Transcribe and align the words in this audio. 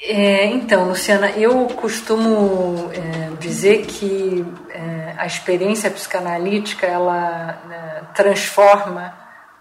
É, 0.00 0.46
então, 0.46 0.88
Luciana, 0.88 1.30
eu 1.30 1.66
costumo 1.66 2.88
é, 2.94 3.30
dizer 3.40 3.84
que 3.84 4.46
é, 4.70 5.14
a 5.18 5.26
experiência 5.26 5.90
psicanalítica 5.90 6.86
ela 6.86 7.60
né, 7.66 8.02
transforma 8.14 9.12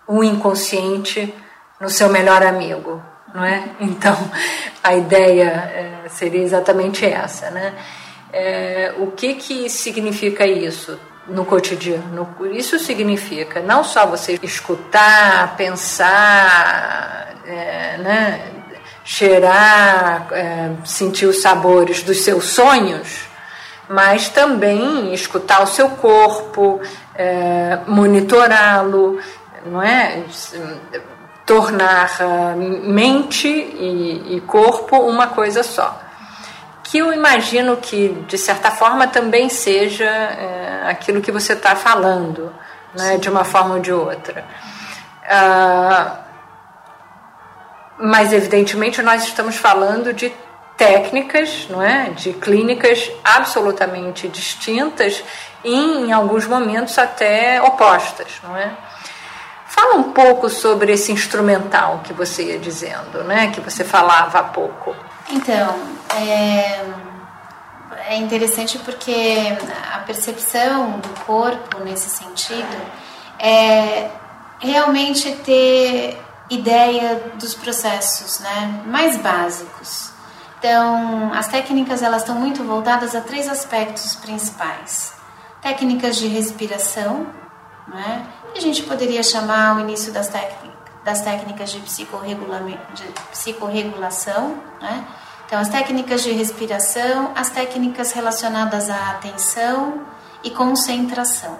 o 0.08 0.24
inconsciente 0.24 1.34
no 1.82 1.90
seu 1.90 2.10
melhor 2.10 2.44
amigo, 2.44 3.02
não 3.34 3.44
é? 3.44 3.64
Então, 3.80 4.16
a 4.84 4.96
ideia 4.96 6.04
é, 6.06 6.10
seria 6.10 6.44
exatamente 6.44 7.04
essa, 7.04 7.50
né? 7.50 7.74
É, 8.32 8.94
o 9.00 9.08
que 9.08 9.34
que 9.36 9.70
significa 9.70 10.46
isso 10.46 11.00
no 11.28 11.46
cotidiano? 11.46 12.30
Isso 12.52 12.78
significa 12.78 13.60
não 13.62 13.84
só 13.84 14.06
você 14.06 14.40
escutar, 14.44 15.56
pensar, 15.58 17.36
é, 17.44 17.98
né? 17.98 18.52
Cheirar, 19.08 20.28
é, 20.32 20.72
sentir 20.84 21.28
os 21.28 21.42
sabores 21.42 22.04
dos 22.04 22.26
seus 22.26 22.50
sonhos, 22.50 23.22
mas 23.88 24.28
também 24.28 25.14
escutar 25.14 25.64
o 25.64 25.68
seu 25.68 25.90
corpo, 25.92 26.82
é, 27.16 27.80
monitorá-lo, 27.88 29.18
não 29.66 29.82
é? 29.82 30.24
Tornar 31.46 32.10
mente 32.58 33.48
e, 33.48 34.36
e 34.36 34.42
corpo 34.42 34.98
uma 34.98 35.28
coisa 35.28 35.64
só 35.64 36.02
que 36.84 37.00
eu 37.00 37.12
imagino 37.12 37.76
que, 37.76 38.10
de 38.30 38.38
certa 38.38 38.72
forma, 38.72 39.08
também 39.08 39.50
seja 39.50 40.06
é, 40.06 40.84
aquilo 40.90 41.22
que 41.22 41.34
você 41.34 41.52
está 41.52 41.76
falando, 41.76 42.54
né, 42.96 43.18
de 43.18 43.30
uma 43.30 43.44
forma 43.44 43.76
ou 43.76 43.82
de 43.82 43.92
outra. 43.92 44.46
Ah, 45.30 46.27
mas, 48.00 48.32
evidentemente, 48.32 49.02
nós 49.02 49.24
estamos 49.24 49.56
falando 49.56 50.14
de 50.14 50.32
técnicas, 50.78 51.68
não 51.70 51.82
é? 51.82 52.12
de 52.12 52.34
clínicas 52.34 53.12
absolutamente 53.24 54.28
distintas 54.28 55.24
e, 55.64 55.74
em 55.74 56.12
alguns 56.12 56.46
momentos, 56.46 56.98
até 57.00 57.62
opostas. 57.62 58.28
Não 58.44 58.56
é? 58.56 58.72
Fala 59.68 59.96
um 59.96 60.12
pouco 60.12 60.50
sobre 60.50 60.94
esse 60.94 61.12
instrumental 61.12 62.02
que 62.04 62.14
você 62.14 62.44
ia 62.44 62.60
dizendo, 62.60 63.24
né? 63.24 63.52
que 63.52 63.60
você 63.60 63.84
falava 63.84 64.40
há 64.40 64.44
pouco. 64.44 64.96
Então, 65.30 65.76
é, 66.16 66.86
é 68.10 68.16
interessante 68.16 68.78
porque 68.80 69.58
a 69.94 70.00
percepção 70.00 71.00
do 71.00 71.10
corpo 71.26 71.84
nesse 71.84 72.10
sentido 72.10 72.78
é 73.40 74.10
realmente 74.60 75.32
ter 75.44 76.18
ideia 76.50 77.34
dos 77.40 77.54
processos 77.54 78.40
né, 78.40 78.84
mais 78.86 79.18
básicos. 79.18 80.12
Então, 80.60 81.32
as 81.34 81.48
técnicas 81.48 82.02
elas 82.02 82.22
estão 82.22 82.36
muito 82.36 82.64
voltadas 82.64 83.16
a 83.16 83.22
três 83.22 83.48
aspectos 83.48 84.16
principais: 84.16 85.14
técnicas 85.62 86.18
de 86.18 86.28
respiração, 86.28 87.28
né, 87.88 88.28
que 88.52 88.60
a 88.60 88.62
gente 88.62 88.84
poderia 88.84 89.22
chamar 89.22 89.78
o 89.78 89.80
início 89.82 90.12
das, 90.12 90.32
das 91.04 91.22
técnicas 91.22 91.70
de, 91.72 91.80
de 91.80 93.14
psicorregulação, 93.32 94.58
né? 94.82 95.06
Então, 95.46 95.60
as 95.60 95.70
técnicas 95.70 96.24
de 96.24 96.32
respiração, 96.32 97.32
as 97.34 97.50
técnicas 97.50 98.12
relacionadas 98.12 98.90
à 98.90 99.12
atenção 99.12 100.06
e 100.44 100.52
concentração. 100.52 101.58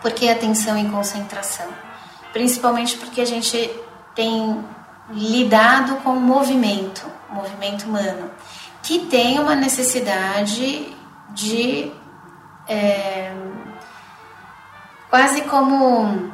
Por 0.00 0.12
que 0.12 0.28
atenção 0.28 0.78
e 0.78 0.88
concentração? 0.88 1.66
Principalmente 2.32 2.96
porque 2.98 3.20
a 3.20 3.24
gente 3.24 3.56
tem 4.14 4.64
lidado 5.10 5.96
com 5.96 6.10
o 6.10 6.20
movimento, 6.20 7.06
o 7.30 7.34
movimento 7.34 7.84
humano, 7.84 8.30
que 8.82 9.00
tem 9.06 9.38
uma 9.38 9.54
necessidade 9.54 10.94
de 11.30 11.92
é, 12.68 13.32
quase 15.10 15.42
como 15.42 16.32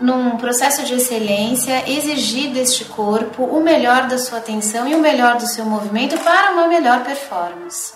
num 0.00 0.36
processo 0.36 0.84
de 0.84 0.94
excelência, 0.94 1.90
exigir 1.90 2.52
deste 2.52 2.84
corpo 2.84 3.44
o 3.44 3.62
melhor 3.62 4.06
da 4.06 4.18
sua 4.18 4.38
atenção 4.38 4.86
e 4.86 4.94
o 4.94 5.00
melhor 5.00 5.36
do 5.36 5.46
seu 5.46 5.64
movimento 5.64 6.18
para 6.18 6.52
uma 6.52 6.68
melhor 6.68 7.02
performance. 7.02 7.94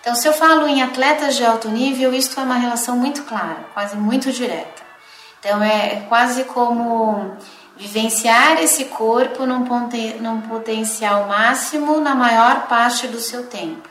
Então, 0.00 0.14
se 0.14 0.26
eu 0.26 0.32
falo 0.32 0.66
em 0.66 0.82
atletas 0.82 1.36
de 1.36 1.44
alto 1.44 1.68
nível, 1.68 2.14
isto 2.14 2.38
é 2.38 2.42
uma 2.42 2.56
relação 2.56 2.96
muito 2.96 3.24
clara, 3.24 3.66
quase 3.74 3.96
muito 3.96 4.32
direta. 4.32 4.89
Então 5.40 5.62
é 5.62 6.04
quase 6.06 6.44
como 6.44 7.34
vivenciar 7.76 8.62
esse 8.62 8.84
corpo 8.84 9.46
num, 9.46 9.64
num 10.20 10.40
potencial 10.42 11.26
máximo 11.26 11.98
na 11.98 12.14
maior 12.14 12.66
parte 12.68 13.08
do 13.08 13.18
seu 13.18 13.46
tempo, 13.46 13.88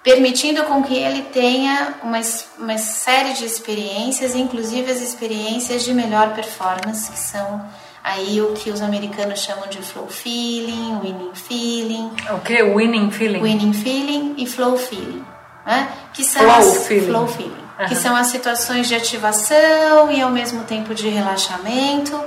permitindo 0.00 0.62
com 0.62 0.80
que 0.84 0.96
ele 0.96 1.22
tenha 1.22 1.96
uma, 2.04 2.20
uma 2.56 2.78
série 2.78 3.32
de 3.32 3.44
experiências, 3.44 4.36
inclusive 4.36 4.92
as 4.92 5.00
experiências 5.00 5.82
de 5.82 5.92
melhor 5.92 6.34
performance, 6.34 7.10
que 7.10 7.18
são 7.18 7.64
aí 8.04 8.40
o 8.40 8.52
que 8.52 8.70
os 8.70 8.80
americanos 8.80 9.40
chamam 9.40 9.66
de 9.66 9.78
flow 9.78 10.06
feeling, 10.06 11.00
winning 11.00 11.34
feeling. 11.34 12.12
O 12.30 12.38
que? 12.38 12.62
Winning 12.62 13.10
feeling? 13.10 13.40
Winning 13.42 13.72
feeling 13.72 14.34
e 14.38 14.46
flow 14.46 14.78
feeling. 14.78 15.24
Né? 15.66 15.88
Que 16.14 16.22
são 16.22 16.42
flow 16.42 16.54
as, 16.54 16.86
feeling. 16.86 17.06
Flow 17.06 17.26
feeling 17.26 17.69
uhum. 17.80 17.88
que 17.88 17.96
são 17.96 18.14
as 18.14 18.28
situações 18.28 18.88
de 18.88 18.94
ativação 18.94 20.10
e 20.10 20.20
ao 20.20 20.30
mesmo 20.30 20.64
tempo 20.64 20.94
de 20.94 21.08
relaxamento, 21.08 22.22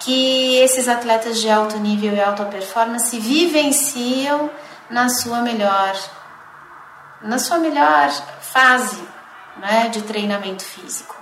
que 0.00 0.56
esses 0.56 0.88
atletas 0.88 1.40
de 1.40 1.50
alto 1.50 1.78
nível 1.78 2.14
e 2.14 2.20
alta 2.20 2.44
performance 2.44 3.18
vivenciam 3.18 4.50
na 4.90 5.08
sua 5.08 5.40
melhor 5.40 5.94
na 7.20 7.38
sua 7.38 7.58
melhor 7.58 8.10
fase 8.40 9.02
né, 9.56 9.88
de 9.88 10.02
treinamento 10.02 10.62
físico. 10.62 11.16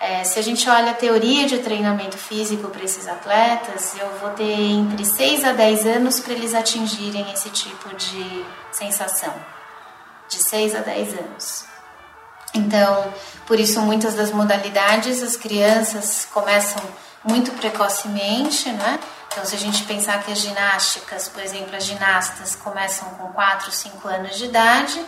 É, 0.00 0.24
se 0.24 0.38
a 0.38 0.42
gente 0.42 0.68
olha 0.68 0.90
a 0.90 0.94
teoria 0.94 1.46
de 1.46 1.58
treinamento 1.58 2.16
físico 2.18 2.68
para 2.68 2.82
esses 2.82 3.06
atletas, 3.08 3.94
eu 3.98 4.08
vou 4.20 4.30
ter 4.30 4.52
entre 4.52 5.04
6 5.04 5.44
a 5.44 5.52
10 5.52 5.86
anos 5.86 6.20
para 6.20 6.32
eles 6.32 6.54
atingirem 6.54 7.30
esse 7.32 7.48
tipo 7.50 7.94
de 7.94 8.44
sensação. 8.72 9.34
De 10.28 10.42
6 10.42 10.74
a 10.74 10.80
10 10.80 11.18
anos. 11.18 11.64
Então, 12.54 13.12
por 13.46 13.58
isso, 13.58 13.80
muitas 13.80 14.14
das 14.14 14.30
modalidades 14.30 15.22
as 15.22 15.36
crianças 15.36 16.26
começam 16.32 16.82
muito 17.24 17.50
precocemente, 17.52 18.70
né? 18.70 19.00
Então, 19.28 19.44
se 19.44 19.56
a 19.56 19.58
gente 19.58 19.82
pensar 19.82 20.22
que 20.22 20.30
as 20.30 20.38
ginásticas, 20.38 21.28
por 21.28 21.42
exemplo, 21.42 21.74
as 21.74 21.84
ginastas 21.84 22.54
começam 22.54 23.08
com 23.10 23.32
4, 23.32 23.72
5 23.72 24.08
anos 24.08 24.38
de 24.38 24.44
idade, 24.44 25.04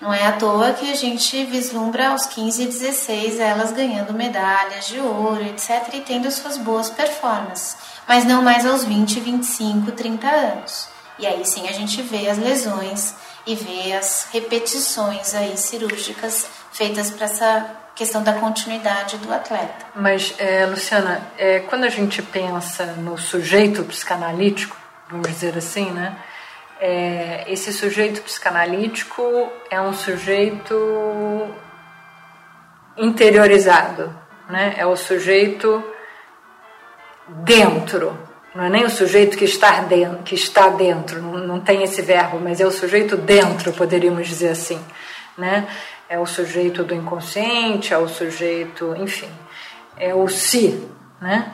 não 0.00 0.12
é 0.12 0.26
à 0.26 0.32
toa 0.32 0.72
que 0.72 0.90
a 0.90 0.94
gente 0.94 1.44
vislumbra 1.44 2.10
aos 2.10 2.26
15 2.26 2.62
e 2.62 2.66
16 2.66 3.40
elas 3.40 3.72
ganhando 3.72 4.12
medalhas 4.12 4.86
de 4.86 4.98
ouro, 4.98 5.44
etc., 5.44 5.94
e 5.94 6.00
tendo 6.00 6.30
suas 6.30 6.56
boas 6.56 6.88
performances, 6.88 7.76
mas 8.06 8.24
não 8.24 8.42
mais 8.42 8.64
aos 8.66 8.84
20, 8.84 9.20
25, 9.20 9.92
30 9.92 10.26
anos. 10.28 10.88
E 11.18 11.26
aí 11.26 11.44
sim 11.44 11.68
a 11.68 11.72
gente 11.72 12.00
vê 12.02 12.28
as 12.28 12.38
lesões 12.38 13.14
e 13.48 13.54
vê 13.54 13.94
as 13.94 14.28
repetições 14.30 15.34
aí 15.34 15.56
cirúrgicas 15.56 16.46
feitas 16.70 17.10
para 17.10 17.24
essa 17.24 17.76
questão 17.96 18.22
da 18.22 18.34
continuidade 18.34 19.16
do 19.16 19.32
atleta. 19.32 19.86
Mas, 19.94 20.34
é, 20.38 20.66
Luciana, 20.66 21.26
é, 21.38 21.60
quando 21.60 21.84
a 21.84 21.88
gente 21.88 22.20
pensa 22.20 22.84
no 22.92 23.16
sujeito 23.16 23.82
psicanalítico, 23.84 24.76
vamos 25.10 25.26
dizer 25.28 25.56
assim, 25.56 25.90
né? 25.90 26.14
É, 26.78 27.44
esse 27.48 27.72
sujeito 27.72 28.20
psicanalítico 28.20 29.50
é 29.70 29.80
um 29.80 29.94
sujeito 29.94 31.50
interiorizado, 32.98 34.14
né? 34.50 34.74
É 34.76 34.84
o 34.84 34.94
sujeito 34.94 35.82
dentro, 37.28 38.27
não 38.58 38.64
é 38.64 38.68
nem 38.68 38.84
o 38.84 38.90
sujeito 38.90 39.38
que 39.38 39.44
está 39.44 39.82
dentro, 39.82 40.18
que 40.24 40.34
está 40.34 40.68
dentro 40.68 41.22
não, 41.22 41.38
não 41.46 41.60
tem 41.60 41.84
esse 41.84 42.02
verbo, 42.02 42.40
mas 42.40 42.60
é 42.60 42.66
o 42.66 42.72
sujeito 42.72 43.16
dentro, 43.16 43.72
poderíamos 43.72 44.26
dizer 44.26 44.48
assim, 44.48 44.80
né? 45.36 45.64
é 46.08 46.18
o 46.18 46.26
sujeito 46.26 46.82
do 46.82 46.92
inconsciente, 46.92 47.94
é 47.94 47.98
o 47.98 48.08
sujeito, 48.08 48.96
enfim, 48.98 49.30
é 49.96 50.12
o 50.12 50.26
si, 50.26 50.88
né? 51.20 51.52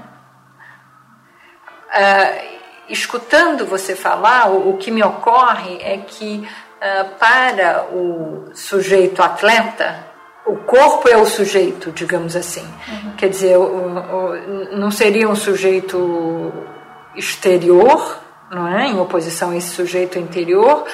Uh, 1.91 2.59
escutando 2.89 3.67
você 3.67 3.95
falar, 3.95 4.51
o, 4.51 4.71
o, 4.71 4.79
que 4.79 4.91
me 4.91 5.03
ocorre 5.03 5.77
é 5.83 5.99
que 5.99 6.49
uh, 6.81 7.19
para 7.19 7.85
o 7.93 8.49
sujeito 8.55 9.23
atleta, 9.23 10.07
o 10.47 10.57
corpo 10.57 11.07
é 11.07 11.19
o 11.19 11.27
sujeito, 11.27 11.93
digamos 11.93 12.35
assim. 12.35 12.67
Uhum. 12.89 13.13
Quer 13.19 13.29
dizer, 13.29 13.59
o, 13.59 13.63
o, 13.63 14.77
não 14.77 14.91
seria 14.91 15.29
um 15.29 15.37
sujeito 15.37 16.74
exterior, 17.17 18.19
não 18.51 18.69
é? 18.69 18.87
Em 18.87 18.99
oposição 18.99 19.51
a 19.51 19.57
esse 19.57 19.71
sujeito 19.71 20.19
interior, 20.19 20.85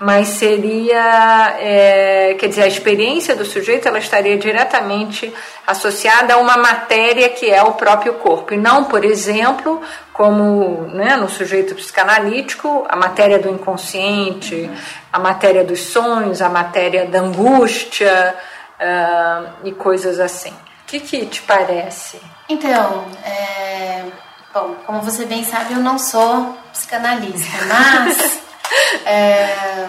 mas 0.00 0.28
seria, 0.28 1.56
é, 1.60 2.34
quer 2.38 2.48
dizer, 2.48 2.62
a 2.62 2.66
experiência 2.66 3.36
do 3.36 3.44
sujeito 3.44 3.86
ela 3.86 3.98
estaria 3.98 4.38
diretamente 4.38 5.30
associada 5.66 6.34
a 6.34 6.36
uma 6.38 6.56
matéria 6.56 7.28
que 7.28 7.50
é 7.50 7.62
o 7.62 7.72
próprio 7.72 8.14
corpo, 8.14 8.54
e 8.54 8.56
não, 8.56 8.84
por 8.84 9.04
exemplo, 9.04 9.82
como 10.14 10.86
né, 10.94 11.16
no 11.16 11.28
sujeito 11.28 11.74
psicanalítico, 11.74 12.86
a 12.88 12.96
matéria 12.96 13.38
do 13.38 13.50
inconsciente, 13.50 14.70
a 15.12 15.18
matéria 15.18 15.64
dos 15.64 15.80
sonhos, 15.80 16.40
a 16.40 16.48
matéria 16.48 17.04
da 17.04 17.20
angústia 17.20 18.34
uh, 18.80 19.48
e 19.64 19.72
coisas 19.72 20.18
assim. 20.18 20.50
O 20.50 20.86
que, 20.86 21.00
que 21.00 21.26
te 21.26 21.42
parece? 21.42 22.20
Então, 22.48 23.04
é, 23.24 24.04
bom, 24.52 24.76
como 24.86 25.02
você 25.02 25.24
bem 25.24 25.44
sabe, 25.44 25.74
eu 25.74 25.80
não 25.80 25.98
sou 25.98 26.58
psicanalista, 26.72 27.64
mas 27.66 28.40
é, 29.06 29.86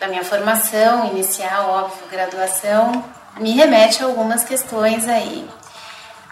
da 0.00 0.08
minha 0.08 0.24
formação 0.24 1.06
inicial, 1.08 1.70
óbvio, 1.70 2.06
graduação, 2.10 3.04
me 3.38 3.52
remete 3.52 4.02
a 4.02 4.06
algumas 4.06 4.44
questões 4.44 5.08
aí. 5.08 5.48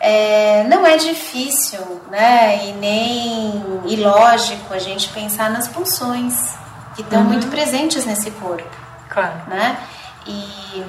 É, 0.00 0.64
não 0.64 0.86
é 0.86 0.96
difícil, 0.96 1.80
né, 2.10 2.66
e 2.66 2.72
nem 2.72 3.80
ilógico 3.86 4.74
a 4.74 4.78
gente 4.78 5.08
pensar 5.08 5.50
nas 5.50 5.68
pulsões 5.68 6.54
que 6.94 7.02
estão 7.02 7.20
uhum. 7.20 7.28
muito 7.28 7.46
presentes 7.48 8.04
nesse 8.04 8.30
corpo, 8.32 8.76
claro. 9.08 9.34
né? 9.48 9.78
E 10.26 10.84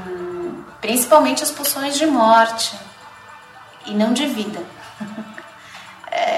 principalmente 0.81 1.43
as 1.43 1.51
pulsões 1.51 1.97
de 1.97 2.05
morte 2.05 2.77
e 3.85 3.93
não 3.93 4.13
de 4.13 4.25
vida. 4.25 4.59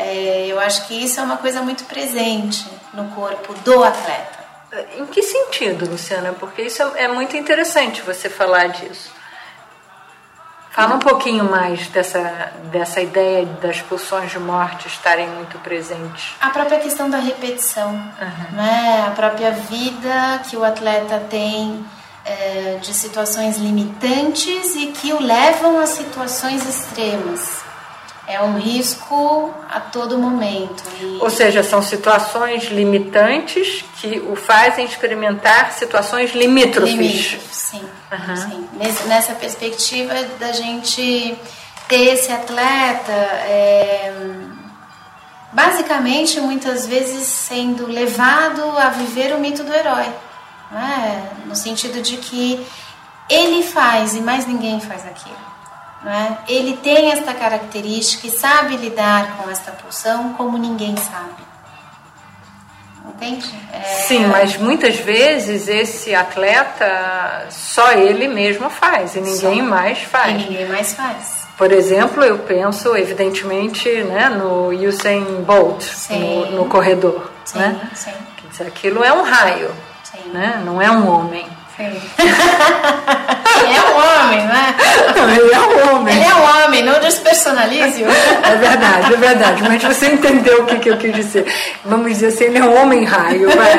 É, 0.10 0.48
eu 0.48 0.60
acho 0.60 0.88
que 0.88 0.96
isso 1.04 1.20
é 1.20 1.24
uma 1.24 1.38
coisa 1.38 1.62
muito 1.62 1.84
presente 1.86 2.66
no 2.96 3.06
corpo 3.10 3.54
do 3.64 3.84
atleta. 3.84 4.40
Em 4.98 5.06
que 5.06 5.22
sentido, 5.22 5.88
Luciana? 5.88 6.34
Porque 6.34 6.64
isso 6.64 6.82
é 6.96 7.08
muito 7.08 7.38
interessante 7.38 8.02
você 8.02 8.28
falar 8.28 8.68
disso. 8.70 9.12
Fala 10.72 10.96
um 10.96 11.00
pouquinho 11.00 11.44
mais 11.44 11.88
dessa, 11.90 12.52
dessa 12.72 13.02
ideia 13.02 13.46
das 13.62 13.82
pulsões 13.82 14.32
de 14.32 14.40
morte 14.40 14.88
estarem 14.88 15.28
muito 15.28 15.60
presentes. 15.60 16.36
A 16.42 16.50
própria 16.50 16.80
questão 16.80 17.10
da 17.10 17.18
repetição, 17.18 17.90
uhum. 17.92 18.56
né? 18.56 19.06
a 19.08 19.12
própria 19.12 19.52
vida 19.52 20.42
que 20.50 20.56
o 20.56 20.64
atleta 20.64 21.20
tem 21.30 21.86
é, 22.26 22.78
de 22.82 22.94
situações 22.94 23.58
limitantes 23.58 24.76
e 24.76 24.88
que 24.88 25.12
o 25.14 25.22
levam 25.22 25.80
a 25.80 25.86
situações 25.86 26.68
extremas 26.68 27.59
é 28.30 28.40
um 28.44 28.60
risco 28.60 29.52
a 29.68 29.80
todo 29.80 30.20
momento. 30.20 30.84
E... 31.02 31.18
Ou 31.20 31.32
seja, 31.32 31.64
são 31.64 31.82
situações 31.82 32.66
limitantes 32.66 33.84
que 34.00 34.20
o 34.20 34.36
fazem 34.36 34.86
experimentar 34.86 35.72
situações 35.72 36.36
limítrofes. 36.36 36.94
Limítrofes, 36.94 37.56
sim. 37.56 37.82
Uhum. 38.12 38.36
sim. 38.36 38.70
Nessa 39.08 39.34
perspectiva 39.34 40.14
da 40.40 40.52
gente 40.52 41.36
ter 41.88 42.14
esse 42.14 42.32
atleta, 42.32 43.12
é, 43.12 44.14
basicamente, 45.52 46.40
muitas 46.40 46.86
vezes 46.86 47.26
sendo 47.26 47.88
levado 47.88 48.62
a 48.78 48.90
viver 48.90 49.34
o 49.34 49.40
mito 49.40 49.64
do 49.64 49.74
herói. 49.74 50.06
Né? 50.70 51.32
No 51.48 51.56
sentido 51.56 52.00
de 52.00 52.18
que 52.18 52.64
ele 53.28 53.64
faz 53.64 54.14
e 54.14 54.22
mais 54.22 54.46
ninguém 54.46 54.80
faz 54.80 55.04
aquilo. 55.04 55.50
Né? 56.04 56.38
Ele 56.48 56.78
tem 56.78 57.12
esta 57.12 57.34
característica 57.34 58.28
e 58.28 58.32
sabe 58.32 58.78
lidar 58.78 59.38
com 59.38 59.50
esta 59.50 59.72
pulsão 59.72 60.34
como 60.34 60.58
ninguém 60.58 60.96
sabe. 60.96 61.50
Entende? 63.06 63.54
É... 63.74 63.82
Sim, 63.82 64.28
mas 64.28 64.56
muitas 64.58 64.96
vezes 64.98 65.68
esse 65.68 66.16
atleta 66.16 67.48
só 67.50 67.92
ele 67.92 68.28
mesmo 68.28 68.70
faz 68.70 69.16
e 69.16 69.22
ninguém 69.22 69.60
só. 69.60 69.66
mais 69.66 70.00
faz. 70.00 70.30
E 70.30 70.46
ninguém 70.46 70.68
mais 70.68 70.94
faz. 70.94 71.40
Por 71.58 71.74
exemplo, 71.74 72.24
eu 72.24 72.38
penso 72.40 72.96
evidentemente 72.96 73.90
né, 74.04 74.30
no 74.30 74.70
Usain 74.70 75.42
Bolt, 75.42 75.84
no, 76.10 76.52
no, 76.52 76.66
corredor. 76.66 77.30
Sim, 77.44 77.60
né? 77.60 77.90
sim. 77.94 78.14
Quer 78.38 78.48
dizer, 78.48 78.68
aquilo 78.68 79.04
é 79.04 79.12
um 79.12 79.24
raio, 79.24 79.70
sim. 80.04 80.30
né? 80.32 80.62
não 80.64 80.82
é 80.82 80.90
um 80.90 81.10
homem. 81.10 81.46
Ele 81.80 83.76
é 83.76 83.82
um 83.82 83.96
homem, 83.96 84.46
né? 84.46 84.76
Ele 85.38 85.54
é 85.54 85.60
um 85.60 85.96
homem. 85.96 86.16
Ele 86.16 86.26
é 86.26 86.36
um 86.36 86.66
homem, 86.66 86.84
não 86.84 87.00
despersonalize-o. 87.00 88.08
É 88.08 88.56
verdade, 88.56 89.14
é 89.14 89.18
verdade. 89.18 89.64
Mas 89.64 89.84
você 89.84 90.08
entendeu 90.08 90.64
o 90.64 90.66
que, 90.66 90.80
que 90.80 90.90
eu 90.90 90.98
quis 90.98 91.16
dizer. 91.16 91.46
Vamos 91.86 92.08
dizer 92.10 92.28
assim, 92.28 92.46
ele 92.46 92.60
é 92.60 92.64
um 92.64 92.82
homem 92.82 93.04
raio, 93.06 93.50
vai. 93.50 93.76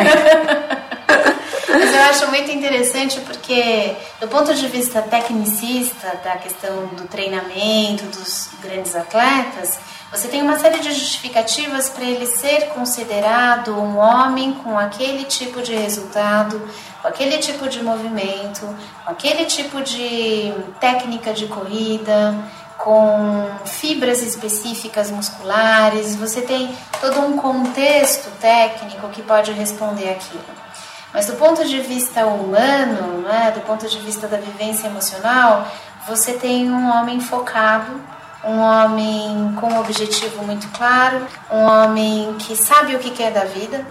Mas 1.69 1.94
eu 1.94 2.02
acho 2.02 2.29
muito 2.29 2.50
interessante 2.50 3.20
porque, 3.20 3.94
do 4.20 4.29
ponto 4.29 4.52
de 4.55 4.67
vista 4.67 5.02
tecnicista, 5.02 6.20
da 6.25 6.32
questão 6.32 6.87
do 6.97 7.05
treinamento 7.05 8.05
dos 8.06 8.49
grandes 8.62 8.94
atletas, 8.97 9.79
você 10.11 10.26
tem 10.26 10.43
uma 10.43 10.58
série 10.58 10.81
de 10.81 10.93
justificativas 10.93 11.88
para 11.88 12.05
ele 12.05 12.26
ser 12.26 12.67
considerado 12.70 13.73
um 13.73 13.97
homem 13.97 14.52
com 14.52 14.76
aquele 14.76 15.25
tipo 15.25 15.62
de 15.62 15.73
resultado, 15.73 16.61
com 17.00 17.08
aquele 17.08 17.38
tipo 17.38 17.69
de 17.69 17.82
movimento, 17.82 18.67
com 19.05 19.11
aquele 19.11 19.44
tipo 19.47 19.82
de 19.82 20.52
técnica 20.81 21.32
de 21.32 21.47
corrida, 21.47 22.35
com 22.79 23.49
fibras 23.64 24.23
específicas 24.23 25.11
musculares. 25.11 26.17
Você 26.17 26.43
tem 26.43 26.75
todo 27.00 27.20
um 27.20 27.37
contexto 27.37 28.31
técnico 28.41 29.08
que 29.08 29.23
pode 29.23 29.52
responder 29.52 30.11
aquilo. 30.11 30.44
Mas 31.12 31.26
do 31.26 31.35
ponto 31.35 31.64
de 31.64 31.81
vista 31.81 32.25
humano, 32.26 33.23
né, 33.23 33.50
do 33.52 33.61
ponto 33.62 33.88
de 33.88 33.99
vista 33.99 34.29
da 34.29 34.37
vivência 34.37 34.87
emocional, 34.87 35.67
você 36.06 36.35
tem 36.35 36.70
um 36.70 36.88
homem 36.88 37.20
focado 37.20 38.00
um 38.44 38.58
homem 38.58 39.55
com 39.61 39.69
um 39.69 39.81
objetivo 39.81 40.44
muito 40.44 40.69
claro, 40.69 41.26
um 41.50 41.62
homem 41.62 42.35
que 42.38 42.56
sabe 42.56 42.94
o 42.94 42.99
que 42.99 43.11
quer 43.11 43.31
da 43.31 43.44
vida. 43.44 43.87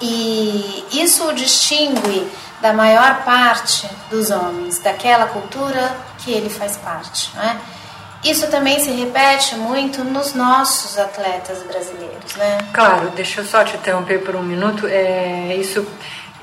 E 0.00 0.86
isso 0.92 1.28
o 1.28 1.32
distingue 1.34 2.26
da 2.60 2.72
maior 2.72 3.22
parte 3.24 3.88
dos 4.10 4.30
homens, 4.30 4.78
daquela 4.78 5.26
cultura 5.26 5.94
que 6.18 6.30
ele 6.30 6.48
faz 6.50 6.76
parte. 6.76 7.30
Não 7.34 7.42
é? 7.42 7.56
Isso 8.22 8.50
também 8.50 8.78
se 8.78 8.90
repete 8.90 9.54
muito 9.56 10.04
nos 10.04 10.34
nossos 10.34 10.98
atletas 10.98 11.62
brasileiros, 11.62 12.36
né? 12.36 12.58
Claro, 12.72 13.10
deixa 13.16 13.40
eu 13.40 13.44
só 13.46 13.64
te 13.64 13.76
interromper 13.76 14.18
por 14.18 14.36
um 14.36 14.42
minuto. 14.42 14.86
É, 14.86 15.56
isso, 15.56 15.86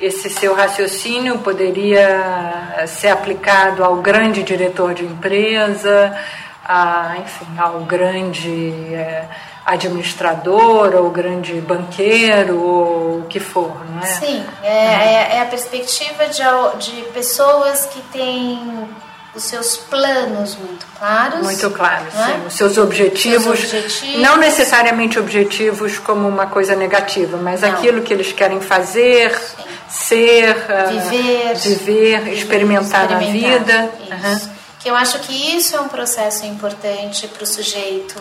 esse 0.01 0.27
seu 0.27 0.55
raciocínio 0.55 1.37
poderia 1.39 2.83
ser 2.87 3.09
aplicado 3.09 3.83
ao 3.83 3.97
grande 3.97 4.41
diretor 4.41 4.95
de 4.95 5.05
empresa, 5.05 6.17
a, 6.65 7.15
enfim, 7.19 7.45
ao 7.59 7.81
grande 7.81 8.93
é, 8.95 9.25
administrador, 9.67 10.95
ou 10.95 11.09
grande 11.09 11.59
banqueiro, 11.59 12.57
ou 12.57 13.19
o 13.19 13.25
que 13.27 13.39
for, 13.39 13.85
não 13.89 14.01
é? 14.01 14.05
Sim, 14.05 14.45
é, 14.63 14.67
é, 14.69 15.35
é 15.35 15.41
a 15.41 15.45
perspectiva 15.45 16.25
de, 16.27 16.85
de 16.85 17.01
pessoas 17.11 17.85
que 17.85 18.01
têm 18.13 18.87
os 19.35 19.43
seus 19.43 19.75
planos 19.75 20.55
muito 20.55 20.85
claros. 20.97 21.41
Muito 21.41 21.69
claros, 21.71 22.15
é? 22.15 22.25
sim. 22.25 22.45
Os 22.47 22.53
seus 22.53 22.77
objetivos, 22.77 23.59
seus 23.59 23.85
objetivos, 23.85 24.21
Não 24.21 24.37
necessariamente 24.37 25.19
objetivos 25.19 25.99
como 25.99 26.29
uma 26.29 26.47
coisa 26.47 26.73
negativa, 26.73 27.37
mas 27.37 27.61
não. 27.61 27.69
aquilo 27.69 28.01
que 28.01 28.13
eles 28.13 28.31
querem 28.31 28.61
fazer, 28.61 29.37
sim. 29.37 29.63
ser, 29.89 30.55
viver, 30.87 31.51
uh, 31.51 31.59
viver, 31.59 32.27
experimentar, 32.29 32.33
experimentar 32.33 33.09
na 33.09 33.19
vida. 33.19 33.91
Isso. 34.01 34.45
Uhum 34.49 34.57
que 34.79 34.89
eu 34.91 34.95
acho 34.95 35.19
que 35.19 35.33
isso 35.33 35.75
é 35.75 35.81
um 35.81 35.89
processo 35.89 36.45
importante 36.45 37.27
para 37.27 37.43
o 37.43 37.45
sujeito 37.45 38.15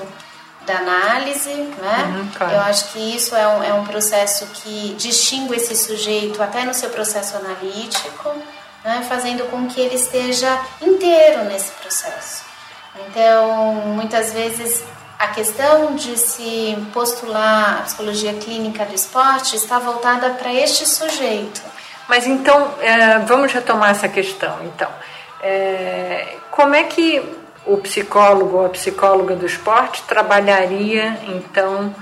da 0.67 0.79
análise, 0.79 1.55
né? 1.55 2.19
Uhum, 2.19 2.29
claro. 2.37 2.55
Eu 2.55 2.61
acho 2.61 2.93
que 2.93 3.17
isso 3.17 3.35
é 3.35 3.47
um, 3.47 3.63
é 3.63 3.73
um 3.73 3.85
processo 3.85 4.47
que 4.47 4.95
distingue 4.99 5.55
esse 5.55 5.77
sujeito 5.77 6.43
até 6.43 6.65
no 6.65 6.75
seu 6.75 6.91
processo 6.91 7.37
analítico, 7.37 8.35
né? 8.85 9.07
fazendo 9.09 9.45
com 9.51 9.67
que 9.69 9.81
ele 9.81 9.95
esteja 9.95 10.61
inteiro 10.83 11.45
nesse 11.45 11.71
processo. 11.73 12.45
Então, 13.09 13.75
muitas 13.95 14.33
vezes 14.33 14.83
a 15.19 15.29
questão 15.29 15.95
de 15.95 16.17
se 16.19 16.77
postular 16.93 17.79
a 17.79 17.83
psicologia 17.83 18.35
clínica 18.35 18.85
do 18.85 18.95
esporte 18.95 19.57
está 19.57 19.79
voltada 19.79 20.31
para 20.31 20.53
este 20.53 20.87
sujeito. 20.87 21.63
Mas 22.09 22.27
então, 22.27 22.75
é, 22.81 23.19
vamos 23.21 23.53
retomar 23.53 23.91
essa 23.91 24.09
questão, 24.09 24.59
então. 24.65 24.91
É, 25.41 26.37
como 26.51 26.75
é 26.75 26.85
que 26.85 27.23
o 27.67 27.77
psicólogo 27.79 28.59
ou 28.59 28.67
a 28.67 28.69
psicóloga 28.69 29.35
do 29.35 29.47
esporte 29.47 30.03
trabalharia 30.05 31.19
então 31.29 31.95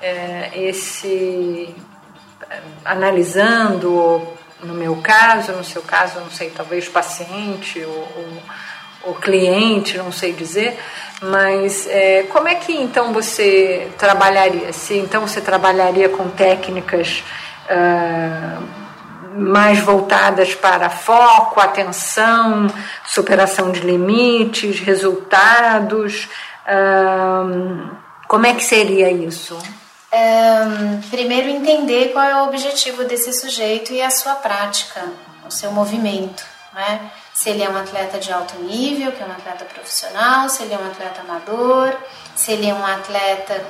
é, 0.00 0.50
esse 0.54 1.74
analisando 2.84 4.20
no 4.62 4.74
meu 4.74 4.96
caso, 4.96 5.52
no 5.52 5.64
seu 5.64 5.82
caso, 5.82 6.20
não 6.20 6.30
sei, 6.30 6.50
talvez 6.50 6.88
paciente 6.88 7.84
ou, 7.84 8.08
ou, 9.04 9.14
cliente, 9.14 9.98
não 9.98 10.12
sei 10.12 10.32
dizer, 10.32 10.78
mas 11.20 11.86
é, 11.88 12.24
como 12.24 12.48
é 12.48 12.54
que 12.54 12.72
então 12.72 13.12
você 13.12 13.90
trabalharia? 13.98 14.72
Se 14.72 14.96
então 14.96 15.26
você 15.26 15.40
trabalharia 15.40 16.08
com 16.08 16.28
técnicas 16.28 17.24
uh, 17.68 18.81
mais 19.34 19.80
voltadas 19.80 20.54
para 20.54 20.90
foco, 20.90 21.60
atenção, 21.60 22.66
superação 23.06 23.70
de 23.70 23.80
limites, 23.80 24.80
resultados. 24.80 26.28
como 28.28 28.46
é 28.46 28.54
que 28.54 28.64
seria 28.64 29.10
isso? 29.10 29.58
Um, 30.12 31.00
primeiro 31.08 31.48
entender 31.48 32.12
qual 32.12 32.24
é 32.24 32.42
o 32.42 32.44
objetivo 32.44 33.04
desse 33.04 33.32
sujeito 33.32 33.94
e 33.94 34.02
a 34.02 34.10
sua 34.10 34.34
prática, 34.34 35.02
o 35.46 35.50
seu 35.50 35.72
movimento, 35.72 36.44
né? 36.74 37.10
Se 37.32 37.48
ele 37.48 37.62
é 37.62 37.70
um 37.70 37.76
atleta 37.76 38.18
de 38.18 38.30
alto 38.30 38.60
nível, 38.62 39.10
que 39.12 39.22
é 39.22 39.26
um 39.26 39.32
atleta 39.32 39.64
profissional, 39.64 40.50
se 40.50 40.62
ele 40.64 40.74
é 40.74 40.78
um 40.78 40.86
atleta 40.86 41.22
amador, 41.22 41.96
se 42.36 42.52
ele 42.52 42.68
é 42.68 42.74
um 42.74 42.84
atleta 42.84 43.64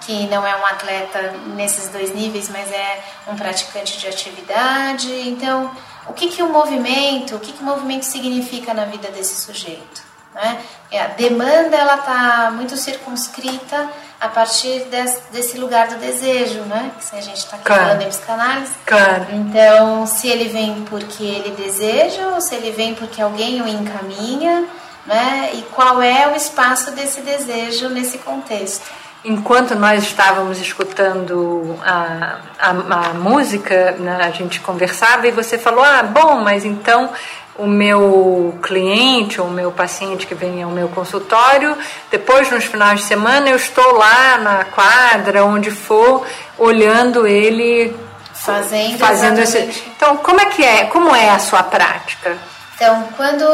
que 0.00 0.26
não 0.26 0.46
é 0.46 0.56
um 0.56 0.66
atleta 0.66 1.32
nesses 1.54 1.88
dois 1.88 2.14
níveis, 2.14 2.48
mas 2.48 2.70
é 2.72 3.02
um 3.28 3.36
praticante 3.36 3.98
de 3.98 4.08
atividade. 4.08 5.12
Então, 5.28 5.70
o 6.06 6.12
que, 6.12 6.28
que 6.28 6.42
o 6.42 6.48
movimento, 6.48 7.36
o 7.36 7.40
que, 7.40 7.52
que 7.52 7.62
o 7.62 7.66
movimento 7.66 8.04
significa 8.04 8.72
na 8.74 8.84
vida 8.84 9.08
desse 9.10 9.40
sujeito? 9.42 10.10
Né? 10.34 10.62
A 10.92 11.06
demanda 11.08 11.76
ela 11.76 11.96
está 11.96 12.50
muito 12.52 12.76
circunscrita 12.76 13.88
a 14.20 14.28
partir 14.28 14.84
desse, 14.84 15.22
desse, 15.32 15.58
lugar 15.58 15.88
do 15.88 15.96
desejo, 15.96 16.60
né? 16.62 16.92
Que 16.98 17.16
a 17.16 17.20
gente 17.20 17.38
está 17.38 17.58
claro. 17.58 17.82
falando 17.82 18.02
em 18.02 18.08
psicanálise. 18.08 18.72
Claro. 18.86 19.26
Então, 19.32 20.06
se 20.06 20.28
ele 20.28 20.48
vem 20.48 20.84
porque 20.84 21.24
ele 21.24 21.50
deseja 21.56 22.28
ou 22.28 22.40
se 22.40 22.54
ele 22.54 22.70
vem 22.70 22.94
porque 22.94 23.20
alguém 23.20 23.60
o 23.62 23.66
encaminha, 23.66 24.66
né? 25.06 25.50
E 25.54 25.62
qual 25.72 26.00
é 26.02 26.28
o 26.28 26.36
espaço 26.36 26.92
desse 26.92 27.22
desejo 27.22 27.88
nesse 27.88 28.18
contexto? 28.18 28.84
Enquanto 29.22 29.74
nós 29.74 30.02
estávamos 30.02 30.58
escutando 30.60 31.78
a, 31.84 32.38
a, 32.58 32.70
a 32.70 33.14
música, 33.14 33.92
né, 33.98 34.18
a 34.22 34.30
gente 34.30 34.60
conversava 34.60 35.28
e 35.28 35.30
você 35.30 35.58
falou: 35.58 35.84
Ah, 35.84 36.02
bom, 36.02 36.36
mas 36.36 36.64
então 36.64 37.10
o 37.58 37.66
meu 37.66 38.58
cliente 38.62 39.38
ou 39.40 39.46
o 39.46 39.50
meu 39.50 39.70
paciente 39.70 40.26
que 40.26 40.34
vem 40.34 40.62
ao 40.62 40.70
meu 40.70 40.88
consultório, 40.88 41.76
depois 42.10 42.50
nos 42.50 42.64
finais 42.64 43.00
de 43.00 43.06
semana 43.06 43.50
eu 43.50 43.56
estou 43.56 43.92
lá 43.92 44.38
na 44.38 44.64
quadra, 44.64 45.44
onde 45.44 45.70
for, 45.70 46.26
olhando 46.56 47.26
ele 47.26 47.94
fazendo, 48.32 48.98
fazendo 48.98 49.38
esse. 49.40 49.58
Então, 49.94 50.16
como 50.16 50.40
é 50.40 50.46
que 50.46 50.64
é? 50.64 50.86
Como 50.86 51.14
é 51.14 51.28
a 51.28 51.38
sua 51.38 51.62
prática? 51.62 52.38
Então, 52.82 53.08
quando 53.14 53.44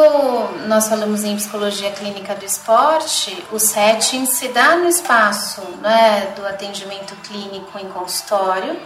nós 0.69 0.87
falamos 0.87 1.25
em 1.25 1.35
psicologia 1.35 1.91
clínica 1.91 2.33
do 2.37 2.45
esporte, 2.45 3.45
o 3.51 3.59
setting 3.59 4.25
se 4.25 4.47
dá 4.51 4.77
no 4.77 4.89
espaço 4.89 5.63
né, 5.83 6.33
do 6.37 6.47
atendimento 6.47 7.17
clínico 7.17 7.77
em 7.77 7.89
consultório, 7.89 8.79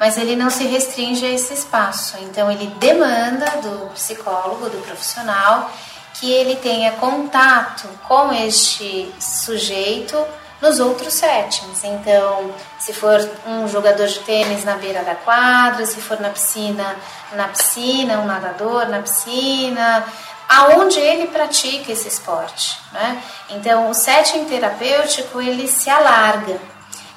mas 0.00 0.18
ele 0.18 0.34
não 0.34 0.50
se 0.50 0.64
restringe 0.64 1.24
a 1.24 1.30
esse 1.30 1.54
espaço. 1.54 2.16
Então, 2.22 2.50
ele 2.50 2.66
demanda 2.80 3.46
do 3.62 3.90
psicólogo, 3.90 4.68
do 4.68 4.84
profissional, 4.84 5.70
que 6.14 6.28
ele 6.28 6.56
tenha 6.56 6.90
contato 6.94 7.86
com 8.08 8.32
este 8.32 9.14
sujeito 9.20 10.16
nos 10.64 10.80
outros 10.80 11.12
settings. 11.12 11.84
Então, 11.84 12.50
se 12.78 12.94
for 12.94 13.20
um 13.46 13.68
jogador 13.68 14.06
de 14.06 14.18
tênis 14.20 14.64
na 14.64 14.76
beira 14.76 15.02
da 15.02 15.14
quadra, 15.14 15.84
se 15.84 16.00
for 16.00 16.18
na 16.18 16.30
piscina, 16.30 16.96
na 17.34 17.48
piscina, 17.48 18.18
um 18.20 18.24
nadador 18.24 18.88
na 18.88 19.00
piscina, 19.00 20.04
aonde 20.48 20.98
ele 20.98 21.26
pratica 21.26 21.92
esse 21.92 22.08
esporte, 22.08 22.78
né? 22.92 23.22
Então, 23.50 23.90
o 23.90 23.94
setting 23.94 24.46
terapêutico 24.46 25.40
ele 25.40 25.68
se 25.68 25.90
alarga. 25.90 26.58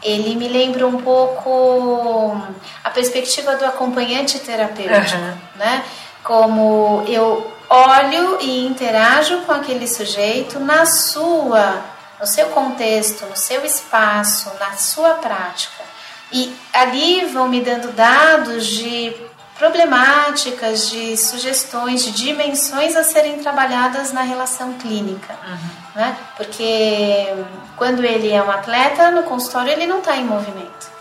Ele 0.04 0.36
me 0.36 0.48
lembra 0.48 0.86
um 0.86 1.02
pouco 1.02 2.40
a 2.84 2.90
perspectiva 2.90 3.56
do 3.56 3.66
acompanhante 3.66 4.40
terapêutico, 4.40 5.18
uhum. 5.18 5.38
né? 5.56 5.84
Como 6.22 7.04
eu 7.08 7.50
olho 7.70 8.38
e 8.42 8.66
interajo 8.66 9.40
com 9.42 9.54
aquele 9.54 9.88
sujeito 9.88 10.60
na 10.60 10.86
sua 10.86 11.82
no 12.20 12.26
seu 12.26 12.48
contexto, 12.50 13.26
no 13.26 13.36
seu 13.36 13.64
espaço, 13.66 14.52
na 14.60 14.74
sua 14.74 15.16
prática. 15.16 15.84
E 16.32 16.54
ali 16.74 17.26
vão 17.26 17.48
me 17.48 17.62
dando 17.62 17.92
dados 17.94 18.66
de 18.66 19.16
problemáticas, 19.58 20.90
de 20.90 21.18
sugestões, 21.18 22.04
de 22.04 22.12
dimensões 22.12 22.96
a 22.96 23.04
serem 23.04 23.40
trabalhadas 23.40 24.12
na 24.12 24.22
relação 24.22 24.74
clínica. 24.74 25.34
Uhum. 25.48 26.02
Né? 26.02 26.18
Porque 26.36 27.34
quando 27.76 28.04
ele 28.04 28.32
é 28.32 28.42
um 28.44 28.52
atleta, 28.52 29.10
no 29.12 29.24
consultório 29.24 29.72
ele 29.72 29.88
não 29.88 30.00
está 30.00 30.16
em 30.16 30.26
movimento. 30.26 30.92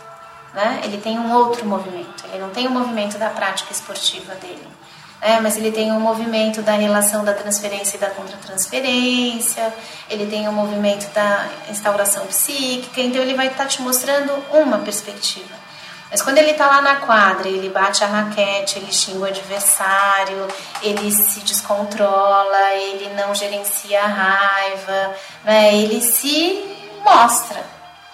Né? 0.55 0.81
Ele 0.85 0.99
tem 0.99 1.19
um 1.19 1.33
outro 1.35 1.67
movimento, 1.67 2.25
ele 2.31 2.39
não 2.39 2.51
tem 2.51 2.67
o 2.67 2.71
movimento 2.71 3.19
da 3.19 3.29
prática 3.29 3.73
esportiva 3.73 4.35
dele 4.37 4.76
é, 5.21 5.41
mas 5.41 5.57
ele 5.57 5.73
tem 5.73 5.91
um 5.93 6.01
movimento 6.01 6.63
da 6.63 6.73
relação 6.73 7.25
da 7.25 7.33
transferência 7.33 7.97
e 7.97 8.01
da 8.01 8.11
contratransferência, 8.11 9.73
ele 10.11 10.27
tem 10.27 10.49
um 10.49 10.53
movimento 10.53 11.13
da 11.15 11.49
instauração 11.71 12.27
psíquica, 12.27 13.01
então 13.01 13.23
ele 13.23 13.35
vai 13.35 13.47
estar 13.47 13.65
tá 13.65 13.69
te 13.69 13.83
mostrando 13.83 14.33
uma 14.53 14.79
perspectiva. 14.79 15.67
Mas 16.11 16.23
quando 16.23 16.39
ele 16.39 16.53
está 16.53 16.67
lá 16.67 16.81
na 16.81 16.97
quadra, 16.97 17.49
ele 17.49 17.69
bate 17.69 18.05
a 18.05 18.07
raquete, 18.07 18.79
ele 18.79 18.93
xinga 18.93 19.19
o 19.19 19.25
adversário, 19.25 20.47
ele 20.81 21.11
se 21.11 21.41
descontrola, 21.41 22.75
ele 22.75 23.13
não 23.15 23.35
gerencia 23.35 24.03
a 24.03 24.07
raiva, 24.07 25.17
né? 25.45 25.75
ele 25.75 26.01
se 26.01 26.65
mostra 27.05 27.63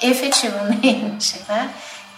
efetivamente. 0.00 1.42
Né? 1.48 1.70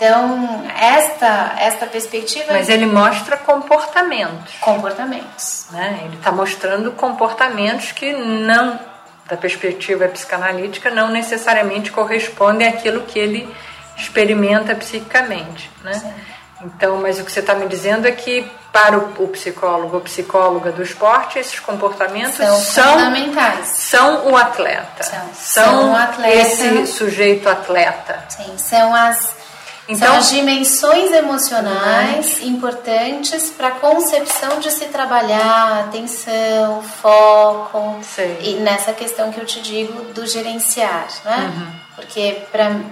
Então, 0.05 0.65
esta, 0.79 1.55
esta 1.59 1.87
perspectiva. 1.87 2.53
Mas 2.53 2.69
ele 2.69 2.85
mostra 2.85 3.39
comportamentos. 3.39 4.55
Comportamentos. 4.61 5.67
Né? 5.71 6.03
Ele 6.05 6.17
está 6.17 6.31
mostrando 6.31 6.93
comportamentos 6.93 7.93
que 7.93 8.13
não, 8.13 8.79
da 9.27 9.37
perspectiva 9.37 10.07
psicanalítica, 10.09 10.91
não 10.91 11.09
necessariamente 11.09 11.91
correspondem 11.91 12.69
àquilo 12.69 13.03
que 13.03 13.19
ele 13.19 13.49
experimenta 13.97 14.75
psiquicamente. 14.75 15.71
Né? 15.83 16.15
Então, 16.63 16.99
mas 16.99 17.19
o 17.19 17.25
que 17.25 17.33
você 17.33 17.41
está 17.41 17.55
me 17.55 17.67
dizendo 17.67 18.07
é 18.07 18.13
que 18.13 18.51
para 18.73 18.99
o, 18.99 19.29
psicólogo 19.29 19.97
ou 19.97 20.03
psicóloga 20.03 20.73
do 20.73 20.83
esporte, 20.83 21.39
esses 21.39 21.61
comportamentos 21.61 22.35
são, 22.35 22.59
são 22.59 22.93
fundamentais. 22.99 23.69
São 23.69 24.33
o 24.33 24.37
atleta. 24.37 25.03
São, 25.03 25.29
são, 25.33 25.65
são 25.65 25.93
o 25.93 25.97
atleta. 25.97 26.37
esse 26.37 26.87
sujeito 26.89 27.49
atleta. 27.49 28.25
Sim, 28.29 28.59
são 28.59 28.93
as 28.95 29.44
então, 29.87 30.09
São 30.09 30.17
as 30.17 30.31
dimensões 30.31 31.13
emocionais 31.13 32.43
importantes 32.43 33.51
para 33.51 33.69
a 33.69 33.73
concepção 33.73 34.59
de 34.59 34.71
se 34.71 34.87
trabalhar 34.87 35.81
atenção, 35.81 36.83
foco. 36.83 37.99
Sei. 38.03 38.39
E 38.41 38.55
nessa 38.61 38.95
questão 38.95 39.31
que 39.31 39.39
eu 39.39 39.45
te 39.45 39.61
digo 39.61 40.13
do 40.15 40.27
gerenciar, 40.27 41.07
né? 41.25 41.53
Uhum. 41.55 41.73
Porque 41.97 42.43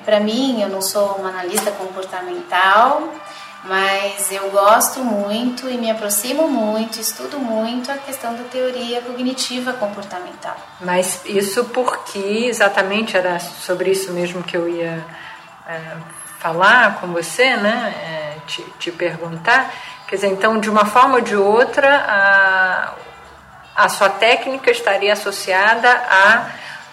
para 0.04 0.20
mim, 0.20 0.60
eu 0.60 0.68
não 0.68 0.82
sou 0.82 1.16
uma 1.16 1.30
analista 1.30 1.70
comportamental, 1.72 3.08
mas 3.64 4.30
eu 4.30 4.50
gosto 4.50 5.00
muito 5.00 5.68
e 5.68 5.78
me 5.78 5.90
aproximo 5.90 6.46
muito, 6.46 7.00
estudo 7.00 7.38
muito 7.38 7.90
a 7.90 7.96
questão 7.96 8.34
da 8.34 8.44
teoria 8.44 9.00
cognitiva 9.00 9.72
comportamental. 9.72 10.56
Mas 10.80 11.22
isso 11.24 11.64
porque 11.66 12.18
exatamente 12.18 13.16
era 13.16 13.38
sobre 13.40 13.90
isso 13.90 14.12
mesmo 14.12 14.42
que 14.42 14.56
eu 14.56 14.68
ia 14.68 15.04
é, 15.66 15.96
falar 16.42 16.96
com 17.00 17.06
você, 17.12 17.56
né, 17.56 17.94
é, 17.96 18.46
te, 18.46 18.62
te, 18.78 18.90
perguntar. 18.90 19.70
Quer 20.08 20.16
dizer, 20.16 20.28
então, 20.28 20.58
de 20.58 20.68
uma 20.68 20.84
forma 20.84 21.16
ou 21.16 21.20
de 21.20 21.36
outra, 21.36 22.04
a, 22.06 23.84
a 23.84 23.88
sua 23.88 24.08
técnica 24.08 24.70
estaria 24.70 25.12
associada 25.12 25.88
a 25.88 26.46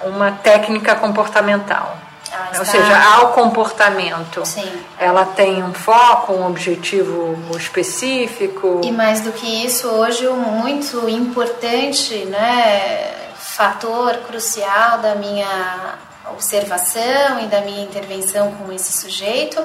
uma 0.05 0.31
técnica 0.31 0.95
comportamental. 0.95 1.97
Ah, 2.31 2.59
Ou 2.59 2.65
seja, 2.65 3.15
ao 3.15 3.33
comportamento. 3.33 4.45
Sim. 4.45 4.71
Ela 4.99 5.25
tem 5.25 5.63
um 5.63 5.73
foco, 5.73 6.31
um 6.33 6.45
objetivo 6.45 7.35
específico. 7.57 8.81
E 8.83 8.91
mais 8.91 9.21
do 9.21 9.31
que 9.31 9.65
isso, 9.65 9.87
hoje 9.87 10.27
um 10.27 10.35
muito 10.35 11.09
importante 11.09 12.25
né, 12.25 13.31
fator 13.35 14.15
crucial 14.27 14.99
da 14.99 15.15
minha 15.15 15.97
observação 16.31 17.39
e 17.41 17.47
da 17.47 17.61
minha 17.61 17.83
intervenção 17.83 18.51
com 18.53 18.71
esse 18.71 18.93
sujeito 18.93 19.63